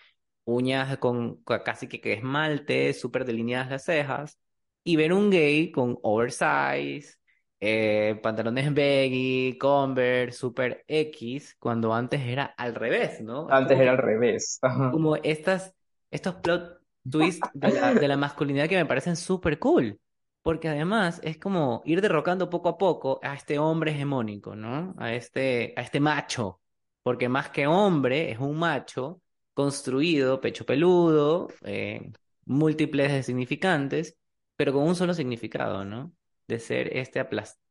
uñas 0.44 0.98
con 0.98 1.42
casi 1.64 1.88
que, 1.88 2.00
que 2.00 2.12
esmalte, 2.12 2.92
súper 2.92 3.24
delineadas 3.24 3.70
las 3.70 3.84
cejas, 3.84 4.38
y 4.84 4.94
ver 4.94 5.12
un 5.12 5.30
gay 5.30 5.72
con 5.72 5.98
oversize, 6.02 7.16
eh, 7.58 8.20
pantalones 8.22 8.72
baggy, 8.72 9.58
Converse, 9.58 10.38
Super 10.38 10.84
X, 10.86 11.56
cuando 11.58 11.92
antes 11.92 12.20
era 12.20 12.44
al 12.44 12.76
revés, 12.76 13.20
¿no? 13.20 13.48
Antes 13.50 13.80
era 13.80 13.90
al 13.90 13.98
revés. 13.98 14.60
Como 14.62 15.16
estas, 15.16 15.74
estos 16.12 16.36
plot 16.36 16.78
twists 17.10 17.50
de 17.52 17.72
la, 17.72 17.94
de 17.94 18.06
la 18.06 18.16
masculinidad 18.16 18.68
que 18.68 18.76
me 18.76 18.86
parecen 18.86 19.16
súper 19.16 19.58
cool. 19.58 19.98
Porque 20.42 20.68
además 20.68 21.20
es 21.24 21.38
como 21.38 21.82
ir 21.84 22.00
derrocando 22.00 22.48
poco 22.50 22.68
a 22.70 22.78
poco 22.78 23.20
a 23.22 23.34
este 23.34 23.58
hombre 23.58 23.92
hegemónico, 23.92 24.56
¿no? 24.56 24.94
A 24.98 25.12
este, 25.14 25.74
a 25.76 25.82
este 25.82 26.00
macho. 26.00 26.60
Porque 27.02 27.28
más 27.28 27.50
que 27.50 27.66
hombre, 27.66 28.30
es 28.30 28.38
un 28.38 28.58
macho 28.58 29.20
construido, 29.54 30.40
pecho 30.40 30.64
peludo, 30.64 31.48
eh, 31.64 32.12
múltiples 32.46 33.12
de 33.12 33.22
significantes, 33.22 34.16
pero 34.56 34.72
con 34.72 34.84
un 34.84 34.94
solo 34.94 35.14
significado, 35.14 35.84
¿no? 35.84 36.12
de 36.48 36.58
ser 36.58 36.96
este 36.96 37.20
aplastador, 37.20 37.62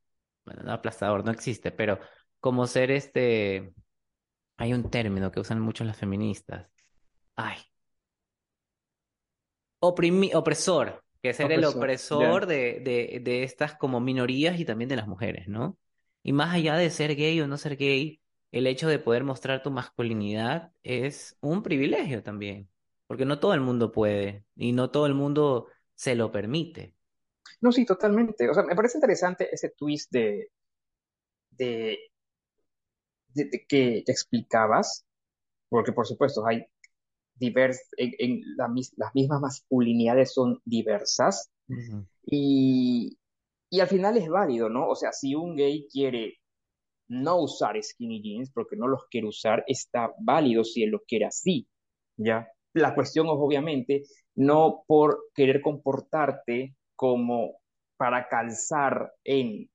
bueno, 0.45 0.63
no 0.63 0.71
aplastador, 0.71 1.25
no 1.25 1.32
existe, 1.32 1.71
pero 1.71 1.99
como 2.39 2.67
ser 2.67 2.91
este, 2.91 3.73
hay 4.58 4.73
un 4.73 4.89
término 4.89 5.32
que 5.32 5.39
usan 5.39 5.60
mucho 5.60 5.84
las 5.84 5.97
feministas. 5.97 6.69
Ay. 7.36 7.58
opresor, 9.80 11.03
que 11.27 11.33
ser 11.33 11.51
el 11.51 11.65
opresor 11.65 12.45
de, 12.45 12.79
de, 12.79 13.19
de 13.23 13.43
estas 13.43 13.75
como 13.75 13.99
minorías 13.99 14.59
y 14.59 14.65
también 14.65 14.89
de 14.89 14.95
las 14.95 15.07
mujeres, 15.07 15.47
¿no? 15.47 15.77
Y 16.23 16.33
más 16.33 16.53
allá 16.53 16.75
de 16.75 16.89
ser 16.89 17.15
gay 17.15 17.39
o 17.41 17.47
no 17.47 17.57
ser 17.57 17.77
gay, 17.77 18.21
el 18.51 18.67
hecho 18.67 18.87
de 18.87 18.99
poder 18.99 19.23
mostrar 19.23 19.63
tu 19.63 19.71
masculinidad 19.71 20.71
es 20.83 21.37
un 21.41 21.63
privilegio 21.63 22.23
también, 22.23 22.69
porque 23.07 23.25
no 23.25 23.39
todo 23.39 23.53
el 23.53 23.61
mundo 23.61 23.91
puede 23.91 24.45
y 24.55 24.71
no 24.71 24.89
todo 24.89 25.05
el 25.05 25.13
mundo 25.13 25.67
se 25.95 26.15
lo 26.15 26.31
permite. 26.31 26.93
No, 27.61 27.71
sí, 27.71 27.85
totalmente. 27.85 28.49
O 28.49 28.53
sea, 28.53 28.63
me 28.63 28.75
parece 28.75 28.97
interesante 28.97 29.49
ese 29.51 29.69
twist 29.69 30.11
de, 30.11 30.51
de, 31.51 31.97
que 33.67 34.03
te 34.05 34.11
explicabas, 34.11 35.05
porque 35.69 35.91
por 35.91 36.07
supuesto 36.07 36.45
hay 36.45 36.65
divers, 37.39 37.89
en, 37.97 38.41
las 38.58 39.13
mismas 39.13 39.41
masculinidades 39.41 40.34
son 40.34 40.62
diversas 40.65 41.50
y, 42.26 43.17
y 43.69 43.80
al 43.80 43.88
final 43.88 44.17
es 44.17 44.30
válido, 44.30 44.69
¿no? 44.69 44.88
O 44.88 44.95
sea, 44.95 45.12
si 45.12 45.36
un 45.36 45.56
gay 45.56 45.88
quiere 45.91 46.38
no 47.10 47.41
usar 47.41 47.82
skinny 47.82 48.21
jeans 48.21 48.52
porque 48.52 48.76
no 48.76 48.88
los 48.88 49.06
quiere 49.10 49.28
usar, 49.28 49.63
está 49.67 50.13
válido 50.19 50.63
si 50.63 50.84
él 50.84 50.91
lo 50.91 51.02
quiere 51.08 51.26
así, 51.26 51.67
¿ya? 52.17 52.47
la 52.78 52.95
cuestión 52.95 53.28
es 53.28 53.34
obviamente 53.36 54.04
no 54.36 54.84
por 54.88 55.26
querer 55.34 55.62
comportarte 55.62 56.76
como 56.95 57.56
para 57.97 58.28
calzar 58.28 59.13
en, 59.23 59.69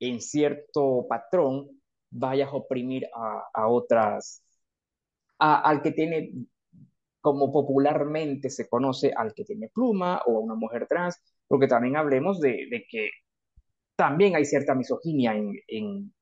en 0.00 0.20
cierto 0.20 1.06
patrón, 1.08 1.68
vayas 2.10 2.48
a 2.48 2.56
oprimir 2.56 3.06
a, 3.14 3.44
a 3.52 3.68
otras, 3.68 4.42
a, 5.38 5.60
al 5.60 5.82
que 5.82 5.92
tiene, 5.92 6.32
como 7.20 7.52
popularmente 7.52 8.50
se 8.50 8.68
conoce, 8.68 9.12
al 9.14 9.34
que 9.34 9.44
tiene 9.44 9.68
pluma 9.68 10.22
o 10.26 10.36
a 10.36 10.40
una 10.40 10.54
mujer 10.54 10.86
trans, 10.86 11.20
porque 11.46 11.68
también 11.68 11.96
hablemos 11.96 12.40
de, 12.40 12.68
de 12.70 12.86
que 12.88 13.10
también 13.96 14.34
hay 14.34 14.44
cierta 14.44 14.74
misoginia 14.74 15.34
en, 15.34 15.52
en, 15.68 16.14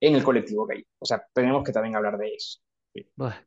en, 0.00 0.14
el 0.14 0.22
colectivo 0.22 0.66
gay. 0.66 0.84
O 0.98 1.06
sea, 1.06 1.24
tenemos 1.32 1.64
que 1.64 1.72
también 1.72 1.96
hablar 1.96 2.18
de 2.18 2.34
eso. 2.34 2.60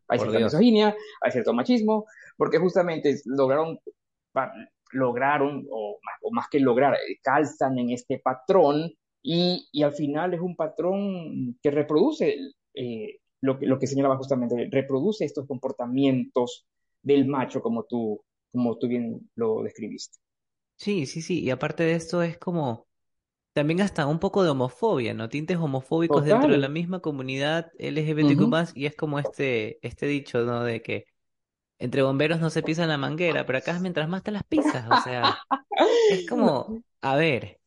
Hay 0.08 0.20
cierta 0.20 0.38
Dios. 0.38 0.54
misoginia, 0.54 0.96
hay 1.22 1.32
cierto 1.32 1.54
machismo, 1.54 2.06
porque 2.36 2.58
justamente 2.58 3.16
lograron, 3.26 3.80
lograron 4.92 5.68
o, 5.70 6.00
más, 6.04 6.16
o 6.24 6.32
más 6.32 6.48
que 6.50 6.60
lograr, 6.60 6.96
eh, 6.96 7.20
calzan 7.22 7.78
en 7.78 7.92
este 7.92 8.20
patrón 8.20 8.92
y, 9.22 9.68
y, 9.72 9.84
al 9.84 9.94
final 9.94 10.34
es 10.34 10.42
un 10.42 10.56
patrón 10.56 11.58
que 11.62 11.72
reproduce 11.72 12.38
eh, 12.74 13.20
lo, 13.42 13.58
lo, 13.62 13.80
que 13.80 13.88
señalaba 13.88 14.18
justamente, 14.18 14.70
reproduce 14.72 15.26
estos 15.26 15.48
comportamientos 15.48 16.66
del 17.02 17.28
macho 17.28 17.62
como 17.62 17.84
tú, 17.84 18.24
como 18.52 18.78
tú 18.78 18.88
bien 18.88 19.30
lo 19.36 19.64
describiste. 19.64 20.18
Sí, 20.76 21.06
sí, 21.06 21.22
sí. 21.22 21.44
Y 21.44 21.50
aparte 21.50 21.84
de 21.84 21.94
esto 21.94 22.22
es 22.22 22.38
como 22.38 22.88
también 23.54 23.82
hasta 23.82 24.06
un 24.06 24.20
poco 24.20 24.44
de 24.44 24.52
homofobia, 24.52 25.16
¿no? 25.16 25.30
Tintes 25.30 25.58
homofóbicos 25.58 26.24
dentro 26.24 26.52
de 26.52 26.60
la 26.60 26.70
misma 26.70 27.00
comunidad 27.00 27.72
LGBTQ+, 27.80 28.74
y 28.76 28.86
es 28.86 28.96
como 28.96 29.18
este, 29.18 29.80
este 29.82 30.06
dicho, 30.06 30.42
¿no? 30.42 30.64
De 30.64 30.84
que 30.84 31.06
entre 31.80 32.04
bomberos 32.04 32.40
no 32.40 32.50
se 32.50 32.62
pisa 32.62 32.86
la 32.86 32.98
manguera, 32.98 33.46
pero 33.46 33.58
acá 33.58 33.76
es 33.76 33.82
mientras 33.82 34.10
más 34.10 34.24
te 34.24 34.32
las 34.32 34.44
pisas, 34.44 34.86
o 34.90 35.02
sea, 35.04 35.40
es 36.12 36.28
como, 36.30 36.84
a 37.02 37.16
ver, 37.16 37.60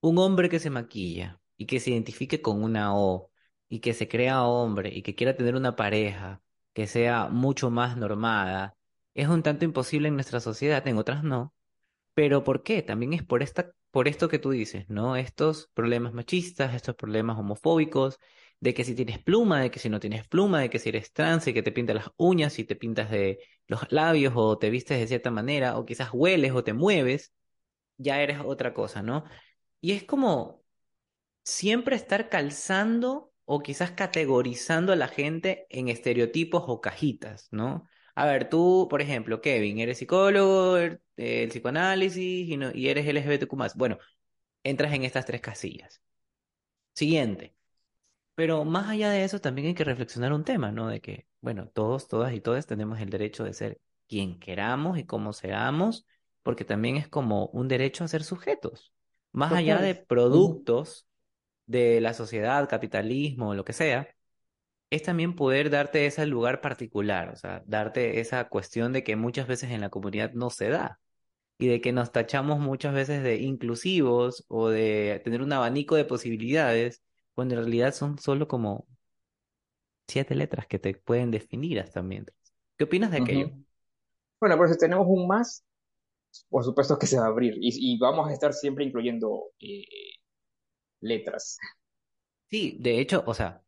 un 0.00 0.18
hombre 0.18 0.48
que 0.48 0.58
se 0.58 0.70
maquilla 0.70 1.40
y 1.56 1.66
que 1.66 1.80
se 1.80 1.90
identifique 1.90 2.42
con 2.42 2.62
una 2.62 2.94
O 2.94 3.27
y 3.68 3.80
que 3.80 3.94
se 3.94 4.08
crea 4.08 4.42
hombre 4.44 4.90
y 4.94 5.02
que 5.02 5.14
quiera 5.14 5.36
tener 5.36 5.54
una 5.56 5.76
pareja 5.76 6.42
que 6.72 6.86
sea 6.86 7.28
mucho 7.28 7.70
más 7.70 7.96
normada, 7.96 8.76
es 9.14 9.28
un 9.28 9.42
tanto 9.42 9.64
imposible 9.64 10.08
en 10.08 10.14
nuestra 10.14 10.40
sociedad, 10.40 10.86
en 10.86 10.98
otras 10.98 11.24
no. 11.24 11.54
Pero 12.14 12.44
¿por 12.44 12.62
qué? 12.62 12.82
También 12.82 13.12
es 13.14 13.22
por 13.24 13.42
esta, 13.42 13.72
por 13.90 14.08
esto 14.08 14.28
que 14.28 14.38
tú 14.38 14.50
dices, 14.50 14.88
¿no? 14.88 15.16
Estos 15.16 15.70
problemas 15.74 16.12
machistas, 16.14 16.74
estos 16.74 16.94
problemas 16.96 17.38
homofóbicos, 17.38 18.18
de 18.60 18.74
que 18.74 18.84
si 18.84 18.94
tienes 18.94 19.18
pluma, 19.22 19.60
de 19.60 19.70
que 19.70 19.78
si 19.78 19.88
no 19.88 20.00
tienes 20.00 20.26
pluma, 20.28 20.60
de 20.60 20.70
que 20.70 20.78
si 20.78 20.88
eres 20.90 21.12
trans 21.12 21.46
y 21.46 21.54
que 21.54 21.62
te 21.62 21.72
pintas 21.72 21.96
las 21.96 22.10
uñas, 22.16 22.52
si 22.54 22.64
te 22.64 22.76
pintas 22.76 23.10
de 23.10 23.38
los 23.66 23.90
labios 23.92 24.32
o 24.36 24.58
te 24.58 24.70
vistes 24.70 24.98
de 24.98 25.06
cierta 25.06 25.30
manera, 25.30 25.78
o 25.78 25.86
quizás 25.86 26.10
hueles 26.12 26.52
o 26.52 26.64
te 26.64 26.72
mueves, 26.72 27.32
ya 27.98 28.20
eres 28.22 28.40
otra 28.44 28.74
cosa, 28.74 29.02
¿no? 29.02 29.24
Y 29.80 29.92
es 29.92 30.04
como 30.04 30.62
siempre 31.44 31.96
estar 31.96 32.28
calzando 32.28 33.32
o 33.50 33.60
quizás 33.62 33.92
categorizando 33.92 34.92
a 34.92 34.96
la 34.96 35.08
gente 35.08 35.66
en 35.70 35.88
estereotipos 35.88 36.64
o 36.66 36.80
cajitas, 36.82 37.48
¿no? 37.50 37.86
A 38.14 38.26
ver, 38.26 38.48
tú, 38.50 38.88
por 38.90 39.00
ejemplo, 39.02 39.40
Kevin, 39.40 39.78
eres 39.78 39.98
psicólogo, 39.98 40.76
er- 40.78 41.00
eh, 41.16 41.44
el 41.44 41.48
psicoanálisis 41.50 42.48
y, 42.50 42.56
no- 42.58 42.72
y 42.74 42.88
eres 42.88 43.06
LGBTQ+. 43.08 43.74
Bueno, 43.76 43.98
entras 44.64 44.92
en 44.94 45.04
estas 45.04 45.26
tres 45.26 45.40
casillas. 45.42 46.02
Siguiente. 46.94 47.56
Pero 48.36 48.64
más 48.66 48.88
allá 48.90 49.10
de 49.10 49.24
eso, 49.24 49.40
también 49.40 49.68
hay 49.68 49.74
que 49.74 49.84
reflexionar 49.84 50.32
un 50.34 50.44
tema, 50.44 50.72
¿no? 50.72 50.88
De 50.88 51.00
que, 51.02 51.28
bueno, 51.42 51.68
todos, 51.70 52.08
todas 52.08 52.34
y 52.34 52.42
todos 52.42 52.66
tenemos 52.66 53.00
el 53.00 53.10
derecho 53.10 53.44
de 53.44 53.54
ser 53.54 53.80
quien 54.08 54.40
queramos 54.40 54.98
y 54.98 55.06
como 55.06 55.34
seamos, 55.34 56.06
porque 56.44 56.64
también 56.66 56.96
es 56.98 57.08
como 57.08 57.46
un 57.48 57.68
derecho 57.68 58.04
a 58.04 58.08
ser 58.08 58.24
sujetos. 58.24 58.94
Más 59.32 59.54
allá 59.54 59.80
de 59.80 59.96
productos 59.96 61.07
de 61.68 62.00
la 62.02 62.14
sociedad, 62.14 62.68
capitalismo, 62.68 63.54
lo 63.54 63.64
que 63.64 63.74
sea, 63.74 64.08
es 64.90 65.02
también 65.02 65.36
poder 65.36 65.70
darte 65.70 66.06
ese 66.06 66.26
lugar 66.26 66.60
particular, 66.60 67.30
o 67.30 67.36
sea, 67.36 67.62
darte 67.66 68.20
esa 68.20 68.48
cuestión 68.48 68.92
de 68.92 69.04
que 69.04 69.16
muchas 69.16 69.46
veces 69.48 69.70
en 69.70 69.80
la 69.82 69.90
comunidad 69.90 70.32
no 70.32 70.50
se 70.50 70.68
da 70.70 71.00
y 71.58 71.68
de 71.68 71.80
que 71.80 71.92
nos 71.92 72.12
tachamos 72.12 72.60
muchas 72.60 72.94
veces 72.94 73.22
de 73.22 73.36
inclusivos 73.38 74.44
o 74.48 74.68
de 74.70 75.20
tener 75.24 75.42
un 75.42 75.52
abanico 75.52 75.96
de 75.96 76.04
posibilidades, 76.04 77.02
cuando 77.34 77.54
en 77.56 77.62
realidad 77.62 77.94
son 77.94 78.18
solo 78.18 78.48
como 78.48 78.86
siete 80.08 80.34
letras 80.34 80.66
que 80.66 80.78
te 80.78 80.94
pueden 80.94 81.30
definir 81.30 81.80
hasta 81.80 82.02
mientras. 82.02 82.36
¿Qué 82.76 82.84
opinas 82.84 83.10
de 83.10 83.18
aquello? 83.18 83.52
Bueno, 84.40 84.56
pero 84.56 84.68
si 84.68 84.78
tenemos 84.78 85.06
un 85.08 85.26
más, 85.26 85.64
por 86.50 86.64
supuesto 86.64 86.98
que 86.98 87.06
se 87.06 87.18
va 87.18 87.26
a 87.26 87.28
abrir 87.28 87.54
y, 87.56 87.94
y 87.94 87.98
vamos 87.98 88.28
a 88.28 88.32
estar 88.32 88.52
siempre 88.52 88.84
incluyendo 88.84 89.44
eh, 89.60 89.84
letras. 91.00 91.58
Sí, 92.50 92.76
de 92.80 92.98
hecho, 93.00 93.22
o 93.26 93.34
sea, 93.34 93.62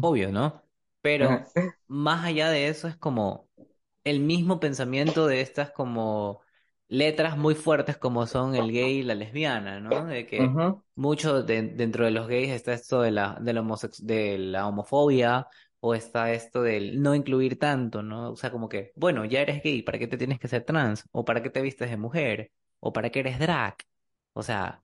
obvio, 0.00 0.30
¿no? 0.30 0.62
Pero 1.00 1.54
más 1.86 2.24
allá 2.24 2.50
de 2.50 2.68
eso 2.68 2.86
es 2.88 2.96
como 2.96 3.48
el 4.04 4.20
mismo 4.20 4.60
pensamiento 4.60 5.26
de 5.26 5.40
estas 5.40 5.70
como 5.72 6.42
letras 6.88 7.36
muy 7.38 7.54
fuertes 7.54 7.96
como 7.96 8.26
son 8.26 8.54
el 8.54 8.72
gay 8.72 8.98
y 8.98 9.02
la 9.02 9.14
lesbiana, 9.14 9.80
¿no? 9.80 10.04
De 10.06 10.26
que 10.26 10.58
mucho 10.94 11.42
de- 11.42 11.62
dentro 11.62 12.04
de 12.04 12.10
los 12.10 12.28
gays 12.28 12.50
está 12.50 12.74
esto 12.74 13.00
de 13.02 13.10
la, 13.10 13.38
de 13.40 13.52
la 13.54 13.62
de 14.00 14.38
la 14.38 14.66
homofobia 14.68 15.48
o 15.80 15.94
está 15.94 16.32
esto 16.32 16.62
del 16.62 17.00
no 17.02 17.14
incluir 17.14 17.58
tanto, 17.58 18.02
¿no? 18.02 18.32
O 18.32 18.36
sea, 18.36 18.50
como 18.52 18.68
que, 18.68 18.92
bueno, 18.96 19.24
ya 19.24 19.40
eres 19.42 19.62
gay, 19.62 19.82
¿para 19.82 19.98
qué 19.98 20.06
te 20.08 20.16
tienes 20.18 20.38
que 20.40 20.48
ser 20.48 20.64
trans? 20.64 21.04
¿O 21.12 21.24
para 21.24 21.42
qué 21.42 21.50
te 21.50 21.62
vistes 21.62 21.90
de 21.90 21.96
mujer? 21.96 22.52
¿O 22.80 22.92
para 22.92 23.10
qué 23.10 23.20
eres 23.20 23.38
drag? 23.38 23.76
O 24.34 24.42
sea 24.42 24.82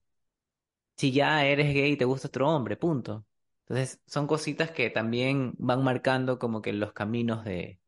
si 0.96 1.12
ya 1.12 1.44
eres 1.46 1.72
gay 1.74 1.92
y 1.92 1.96
te 1.96 2.04
gusta 2.04 2.28
otro 2.28 2.48
hombre, 2.50 2.76
punto. 2.76 3.26
Entonces, 3.68 4.00
son 4.06 4.26
cositas 4.26 4.70
que 4.70 4.90
también 4.90 5.54
van 5.58 5.82
marcando 5.84 6.38
como 6.38 6.62
que 6.62 6.72
los 6.72 6.92
caminos 6.92 7.44
de, 7.44 7.80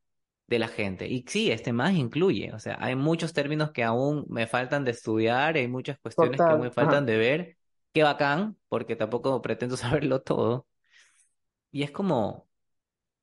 de 0.49 0.59
la 0.59 0.69
gente. 0.69 1.09
Y 1.09 1.25
sí, 1.29 1.51
este 1.53 1.73
más 1.73 1.95
incluye, 1.95 2.53
o 2.55 2.59
sea, 2.61 2.77
hay 2.81 2.97
muchos 2.97 3.33
términos 3.33 3.73
que 3.73 3.85
aún 3.85 4.27
me 4.29 4.47
faltan 4.47 4.85
de 4.85 4.93
estudiar, 4.93 5.57
hay 5.57 5.69
muchas 5.69 5.99
cuestiones 6.01 6.45
que 6.45 6.53
aún 6.53 6.63
me 6.63 6.71
Total. 6.71 6.73
faltan 6.73 7.07
Ajá. 7.07 7.07
de 7.07 7.19
ver. 7.19 7.59
Qué 7.93 8.03
bacán, 8.05 8.59
porque 8.69 8.97
tampoco 8.97 9.41
pretendo 9.43 9.77
saberlo 9.79 10.23
todo. 10.23 10.67
Y 11.71 11.83
es 11.83 11.91
como, 11.91 12.49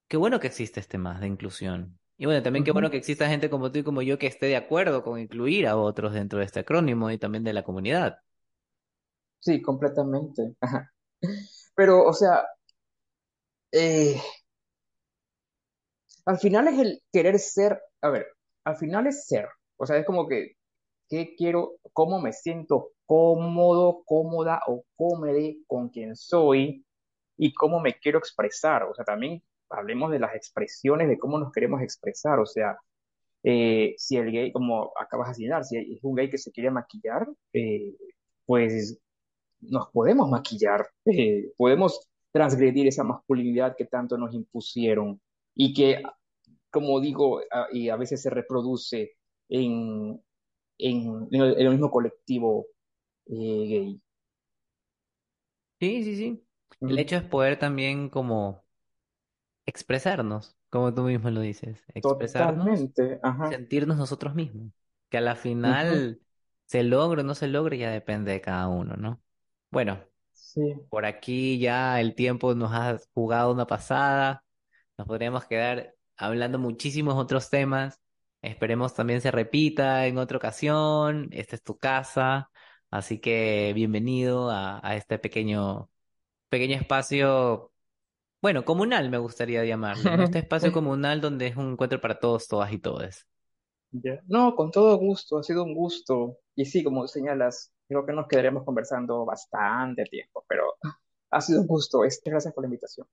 qué 0.10 0.17
bueno 0.17 0.39
que 0.39 0.48
existe 0.48 0.80
este 0.82 0.98
más 1.00 1.22
de 1.22 1.28
inclusión. 1.28 2.00
Y 2.17 2.26
bueno, 2.28 2.44
también 2.44 2.65
qué 2.65 2.72
bueno 2.72 2.91
que 2.91 2.98
exista 2.98 3.30
gente 3.30 3.50
como 3.50 3.72
tú 3.72 3.80
y 3.80 3.84
como 3.84 4.02
yo 4.04 4.20
que 4.20 4.28
esté 4.28 4.48
de 4.48 4.58
acuerdo 4.58 5.04
con 5.04 5.20
incluir 5.20 5.67
a 5.67 5.78
otros 5.78 6.13
dentro 6.13 6.39
de 6.39 6.46
este 6.46 6.62
acrónimo 6.62 7.12
y 7.12 7.17
también 7.20 7.44
de 7.44 7.54
la 7.54 7.63
comunidad. 7.63 8.20
Sí, 9.41 9.62
completamente. 9.62 10.56
Pero, 11.75 12.06
o 12.06 12.13
sea, 12.13 12.45
eh, 13.71 14.21
al 16.25 16.39
final 16.39 16.67
es 16.67 16.80
el 16.80 17.01
querer 17.12 17.39
ser, 17.39 17.82
a 18.01 18.10
ver, 18.10 18.27
al 18.63 18.75
final 18.77 19.08
es 19.08 19.27
ser. 19.27 19.47
O 19.77 19.86
sea, 19.86 19.97
es 19.97 20.06
como 20.06 20.27
que, 20.27 20.54
¿qué 21.10 21.36
quiero? 21.38 21.73
¿Cómo 21.93 22.21
me 22.21 22.34
siento 22.34 22.91
cómodo, 23.06 24.04
cómoda 24.06 24.62
o 24.67 24.86
cómode 24.95 25.60
con 25.67 25.89
quien 25.89 26.15
soy? 26.15 26.86
y 27.38 27.54
cómo 27.54 27.82
me 27.82 27.95
quiero 27.99 28.19
expresar. 28.19 28.84
O 28.84 28.95
sea, 28.95 29.06
también 29.06 29.43
hablemos 29.69 30.12
de 30.12 30.19
las 30.19 30.36
expresiones, 30.36 31.10
de 31.10 31.19
cómo 31.19 31.39
nos 31.39 31.51
queremos 31.54 31.82
expresar. 31.84 32.39
O 32.39 32.45
sea, 32.47 32.77
eh, 33.43 33.95
si 33.97 34.17
el 34.17 34.32
gay, 34.32 34.51
como 34.54 34.93
acabas 34.99 35.30
de 35.30 35.36
señalar, 35.36 35.65
si 35.65 35.77
es 35.77 36.04
un 36.04 36.15
gay 36.15 36.30
que 36.30 36.38
se 36.39 36.51
quiere 36.51 36.71
maquillar, 36.71 37.27
eh, 37.54 37.95
pues 38.45 38.99
nos 39.62 39.89
podemos 39.91 40.30
maquillar, 40.30 40.88
eh, 41.06 41.52
podemos 41.58 42.10
transgredir 42.32 42.88
esa 42.88 43.04
masculinidad 43.04 43.76
que 43.78 43.86
tanto 43.86 44.17
nos 44.17 44.34
impusieron 44.34 45.21
y 45.56 45.74
que, 45.74 46.02
como 46.71 47.00
digo, 47.02 47.41
a, 47.52 47.67
y 47.71 47.89
a 47.89 47.95
veces 47.97 48.21
se 48.21 48.30
reproduce 48.30 49.13
en, 49.50 50.21
en, 50.80 51.28
en, 51.32 51.41
el, 51.41 51.54
en 51.60 51.67
el, 51.67 51.71
mismo 51.71 51.91
colectivo 51.91 52.67
eh, 53.28 53.34
gay. 53.69 54.02
Sí, 55.80 56.04
sí, 56.04 56.15
sí. 56.15 56.47
El 56.86 56.97
hecho 57.00 57.15
es 57.17 57.24
poder 57.24 57.58
también 57.60 58.10
como 58.10 58.63
expresarnos, 59.65 60.58
como 60.69 60.93
tú 60.93 61.04
mismo 61.04 61.30
lo 61.30 61.41
dices, 61.41 61.84
expresarnos 61.93 62.89
totalmente, 62.93 63.19
ajá. 63.24 63.50
sentirnos 63.50 63.97
nosotros 63.97 64.36
mismos. 64.36 64.74
Que 65.10 65.17
a 65.19 65.21
la 65.21 65.36
Uh 65.63 65.74
-huh, 65.76 66.02
final 66.08 66.21
se 66.65 66.84
logre 66.84 67.21
o 67.21 67.24
no 67.26 67.36
se 67.36 67.47
logre 67.47 67.78
ya 67.78 67.91
depende 67.91 68.32
de 68.34 68.41
cada 68.41 68.67
uno, 68.69 68.95
¿no? 68.97 69.21
Bueno, 69.71 70.03
sí. 70.34 70.62
por 70.89 71.05
aquí 71.05 71.60
ya 71.60 71.99
el 72.01 72.15
tiempo 72.15 72.55
nos 72.55 72.71
ha 72.73 72.99
jugado 73.13 73.53
una 73.53 73.67
pasada. 73.67 74.45
Nos 74.97 75.07
podríamos 75.07 75.45
quedar 75.45 75.95
hablando 76.17 76.60
muchísimos 76.60 77.15
otros 77.15 77.49
temas. 77.49 78.01
Esperemos 78.41 78.93
también 78.95 79.21
se 79.21 79.31
repita 79.31 80.07
en 80.07 80.17
otra 80.17 80.38
ocasión. 80.38 81.29
Esta 81.34 81.55
es 81.57 81.63
tu 81.63 81.77
casa. 81.77 82.51
Así 82.91 83.19
que 83.21 83.73
bienvenido 83.75 84.49
a, 84.51 84.79
a 84.88 84.95
este 84.97 85.19
pequeño, 85.19 85.89
pequeño 86.49 86.77
espacio 86.77 87.73
Bueno, 88.41 88.65
comunal 88.65 89.10
me 89.12 89.19
gustaría 89.19 89.65
llamarle, 89.65 90.12
¿no? 90.12 90.23
Este 90.23 90.39
espacio 90.39 90.71
comunal 90.73 91.21
donde 91.21 91.47
es 91.47 91.57
un 91.57 91.73
encuentro 91.73 92.01
para 92.01 92.19
todos, 92.19 92.47
todas 92.47 92.71
y 92.73 92.79
todes. 92.79 93.27
Ya. 93.91 94.21
No, 94.27 94.55
con 94.55 94.71
todo 94.71 94.97
gusto, 94.97 95.38
ha 95.39 95.43
sido 95.43 95.63
un 95.63 95.73
gusto. 95.73 96.38
Y 96.55 96.65
sí, 96.65 96.84
como 96.84 97.07
señalas, 97.07 97.71
creo 97.91 98.08
que 98.08 98.13
nos 98.13 98.27
quedaremos 98.27 98.63
conversando 98.65 99.25
bastante 99.25 100.06
tiempo, 100.06 100.45
pero 100.49 100.75
ha 101.32 101.41
sido 101.41 101.62
un 101.62 101.67
gusto. 101.67 102.04
Este, 102.06 102.30
gracias 102.32 102.54
por 102.54 102.63
la 102.63 102.67
invitación. 102.69 103.08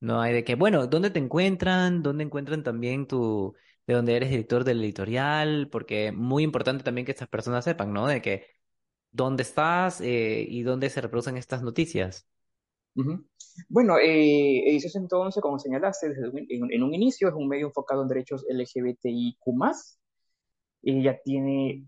No 0.00 0.20
hay 0.20 0.32
de 0.32 0.44
qué. 0.44 0.54
Bueno, 0.54 0.86
¿dónde 0.86 1.10
te 1.10 1.18
encuentran? 1.18 2.02
¿Dónde 2.02 2.22
encuentran 2.24 2.62
también 2.62 3.06
tu, 3.08 3.54
de 3.86 3.94
donde 3.94 4.16
eres 4.16 4.30
director 4.30 4.62
del 4.64 4.82
editorial? 4.82 5.68
Porque 5.70 6.12
muy 6.12 6.44
importante 6.44 6.84
también 6.84 7.04
que 7.04 7.12
estas 7.12 7.28
personas 7.28 7.64
sepan, 7.64 7.92
¿no? 7.92 8.06
De 8.06 8.22
que 8.22 8.46
dónde 9.12 9.42
estás 9.44 10.00
eh, 10.00 10.46
y 10.48 10.62
dónde 10.62 10.90
se 10.90 11.00
reproducen 11.02 11.36
estas 11.38 11.62
noticias. 11.62 12.28
Ujú. 12.96 13.24
Bueno, 13.68 13.98
eh, 13.98 14.68
Ediciones 14.70 14.96
entonces, 14.96 15.40
como 15.42 15.58
señalaste, 15.58 16.08
desde 16.10 16.28
un- 16.28 16.38
en, 16.48 16.72
en 16.72 16.82
un 16.82 16.94
inicio 16.94 17.28
es 17.28 17.34
un 17.34 17.48
medio 17.48 17.66
enfocado 17.68 18.02
en 18.02 18.08
derechos 18.08 18.44
LGBTIQ+, 18.48 20.00
y 20.82 21.02
ya 21.02 21.18
tiene 21.24 21.84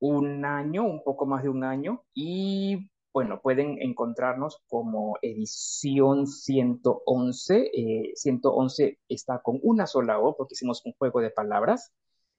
un 0.00 0.44
año, 0.44 0.84
un 0.84 1.02
poco 1.02 1.26
más 1.26 1.42
de 1.42 1.48
un 1.48 1.64
año, 1.64 2.02
y 2.14 2.90
bueno, 3.12 3.40
pueden 3.42 3.82
encontrarnos 3.82 4.62
como 4.68 5.16
edición 5.22 6.26
111. 6.26 7.70
Eh, 7.74 8.12
111 8.14 8.98
está 9.08 9.40
con 9.42 9.58
una 9.62 9.86
sola 9.86 10.20
O 10.20 10.36
porque 10.36 10.54
hicimos 10.54 10.82
un 10.84 10.92
juego 10.92 11.20
de 11.20 11.30
palabras. 11.30 11.92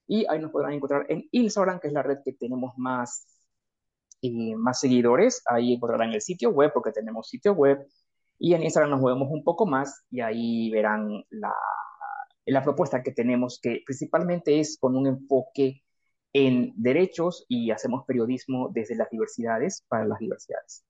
Y 0.07 0.25
ahí 0.29 0.39
nos 0.39 0.51
podrán 0.51 0.73
encontrar 0.73 1.05
en 1.09 1.27
Instagram, 1.31 1.79
que 1.79 1.87
es 1.87 1.93
la 1.93 2.03
red 2.03 2.19
que 2.23 2.33
tenemos 2.33 2.73
más, 2.77 3.27
eh, 4.21 4.55
más 4.55 4.79
seguidores. 4.79 5.41
Ahí 5.47 5.73
encontrarán 5.73 6.13
el 6.13 6.21
sitio 6.21 6.49
web 6.51 6.71
porque 6.73 6.91
tenemos 6.91 7.27
sitio 7.29 7.53
web. 7.53 7.85
Y 8.37 8.53
en 8.53 8.63
Instagram 8.63 8.91
nos 8.91 9.01
movemos 9.01 9.29
un 9.31 9.43
poco 9.43 9.65
más 9.65 10.05
y 10.09 10.21
ahí 10.21 10.71
verán 10.71 11.23
la, 11.29 11.53
la 12.45 12.63
propuesta 12.63 13.03
que 13.03 13.11
tenemos, 13.11 13.59
que 13.61 13.81
principalmente 13.85 14.59
es 14.59 14.77
con 14.79 14.95
un 14.95 15.07
enfoque 15.07 15.83
en 16.33 16.73
derechos 16.75 17.45
y 17.49 17.71
hacemos 17.71 18.05
periodismo 18.05 18.69
desde 18.73 18.95
las 18.95 19.09
diversidades 19.09 19.85
para 19.89 20.05
las 20.05 20.19
diversidades. 20.19 20.83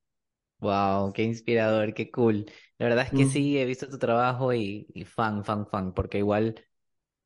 Wow, 0.59 1.13
qué 1.13 1.23
inspirador, 1.23 1.93
qué 1.93 2.11
cool. 2.11 2.45
La 2.77 2.87
verdad 2.87 3.05
es 3.05 3.13
que 3.13 3.23
Mm, 3.23 3.25
sí, 3.25 3.57
he 3.57 3.65
visto 3.65 3.87
tu 3.87 3.97
trabajo 3.97 4.53
y, 4.53 4.87
y 4.93 5.05
fan, 5.05 5.45
fan, 5.45 5.65
fan, 5.67 5.93
porque 5.93 6.17
igual 6.17 6.55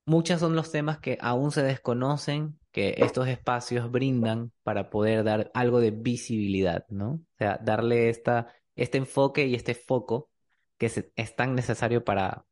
muchos 0.06 0.40
son 0.42 0.56
los 0.56 0.72
temas 0.72 1.00
que 1.00 1.18
aún 1.22 1.52
se 1.52 1.64
desconocen, 1.64 2.60
que 2.72 2.96
estos 3.00 3.28
espacios 3.28 3.92
brindan 3.92 4.52
para 4.64 4.90
poder 4.92 5.24
dar 5.26 5.52
algo 5.56 5.80
de 5.82 5.92
visibilidad, 5.92 6.86
¿no? 6.90 7.14
O 7.14 7.22
sea, 7.40 7.60
darle 7.64 8.10
esta, 8.10 8.54
este 8.76 9.00
enfoque 9.00 9.46
y 9.48 9.56
este 9.56 9.76
foco 9.76 10.32
que 10.78 10.90
se- 10.90 11.12
es 11.16 11.36
tan 11.36 11.56
necesario 11.56 12.04
para 12.06 12.46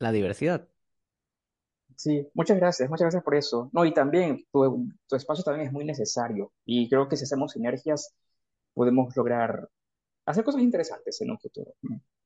la 0.00 0.12
diversidad. 0.12 0.68
Sí, 2.02 2.26
muchas 2.34 2.56
gracias, 2.58 2.88
muchas 2.90 3.04
gracias 3.04 3.22
por 3.22 3.34
eso. 3.36 3.70
No, 3.72 3.84
y 3.84 3.94
también 3.94 4.44
tu, 4.52 4.88
tu 5.08 5.16
espacio 5.16 5.44
también 5.44 5.68
es 5.68 5.72
muy 5.72 5.84
necesario 5.84 6.52
y 6.64 6.88
creo 6.88 7.08
que 7.08 7.16
si 7.16 7.24
hacemos 7.24 7.52
sinergias 7.52 8.14
podemos 8.74 9.16
lograr 9.16 9.68
hacer 10.26 10.44
cosas 10.44 10.62
interesantes 10.62 11.20
en 11.20 11.30
un 11.32 11.38
futuro. 11.38 11.72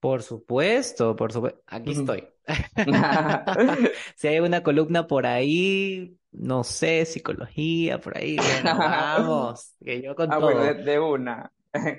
Por 0.00 0.22
supuesto, 0.22 1.16
por 1.16 1.32
supuesto. 1.32 1.62
Aquí 1.66 1.94
Mm. 1.94 2.00
estoy. 2.00 2.28
Si 4.16 4.28
hay 4.28 4.40
una 4.40 4.62
columna 4.62 5.06
por 5.06 5.26
ahí, 5.26 6.16
no 6.32 6.64
sé, 6.64 7.04
psicología, 7.06 8.00
por 8.00 8.16
ahí, 8.16 8.36
bueno, 8.36 8.76
vamos, 8.78 9.74
que 9.84 10.00
yo 10.02 10.14
con 10.16 10.32
Ah, 10.32 10.38
bueno, 10.38 10.60
de, 10.62 10.74
todo. 10.74 10.84
de 10.84 11.00
una. 11.00 11.52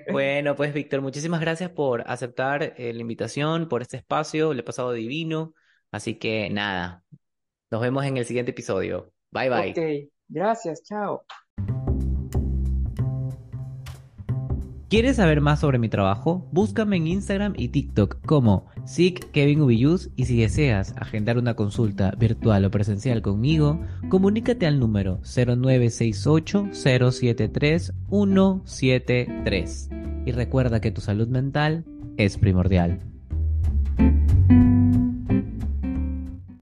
Bueno, 0.07 0.55
pues 0.55 0.73
Víctor, 0.73 1.01
muchísimas 1.01 1.41
gracias 1.41 1.69
por 1.71 2.03
aceptar 2.09 2.63
eh, 2.77 2.93
la 2.93 3.01
invitación, 3.01 3.67
por 3.67 3.81
este 3.81 3.97
espacio, 3.97 4.53
le 4.53 4.61
he 4.61 4.63
pasado 4.63 4.93
divino. 4.93 5.53
Así 5.91 6.17
que 6.17 6.49
nada, 6.49 7.03
nos 7.71 7.81
vemos 7.81 8.05
en 8.05 8.17
el 8.17 8.25
siguiente 8.25 8.51
episodio. 8.51 9.11
Bye 9.31 9.49
Ok, 9.49 9.75
bye. 9.75 10.09
gracias, 10.29 10.83
chao. 10.83 11.23
¿Quieres 14.89 15.17
saber 15.17 15.41
más 15.41 15.59
sobre 15.59 15.79
mi 15.79 15.89
trabajo? 15.89 16.47
Búscame 16.53 16.95
en 16.95 17.07
Instagram 17.07 17.53
y 17.57 17.67
TikTok 17.67 18.25
como 18.25 18.67
SIC 18.85 19.31
Kevin 19.31 19.59
Ubiyus 19.59 20.11
y 20.15 20.25
si 20.25 20.39
deseas 20.39 20.95
agendar 20.95 21.37
una 21.37 21.55
consulta 21.55 22.11
virtual 22.11 22.63
o 22.63 22.71
presencial 22.71 23.21
conmigo, 23.21 23.81
comunícate 24.07 24.65
al 24.65 24.79
número 24.79 25.19
0968 25.23 26.69
073 26.71 27.93
173 28.09 29.89
y 30.25 30.31
recuerda 30.31 30.79
que 30.79 30.91
tu 30.91 31.01
salud 31.01 31.27
mental 31.27 31.83
es 32.15 32.37
primordial. 32.37 33.06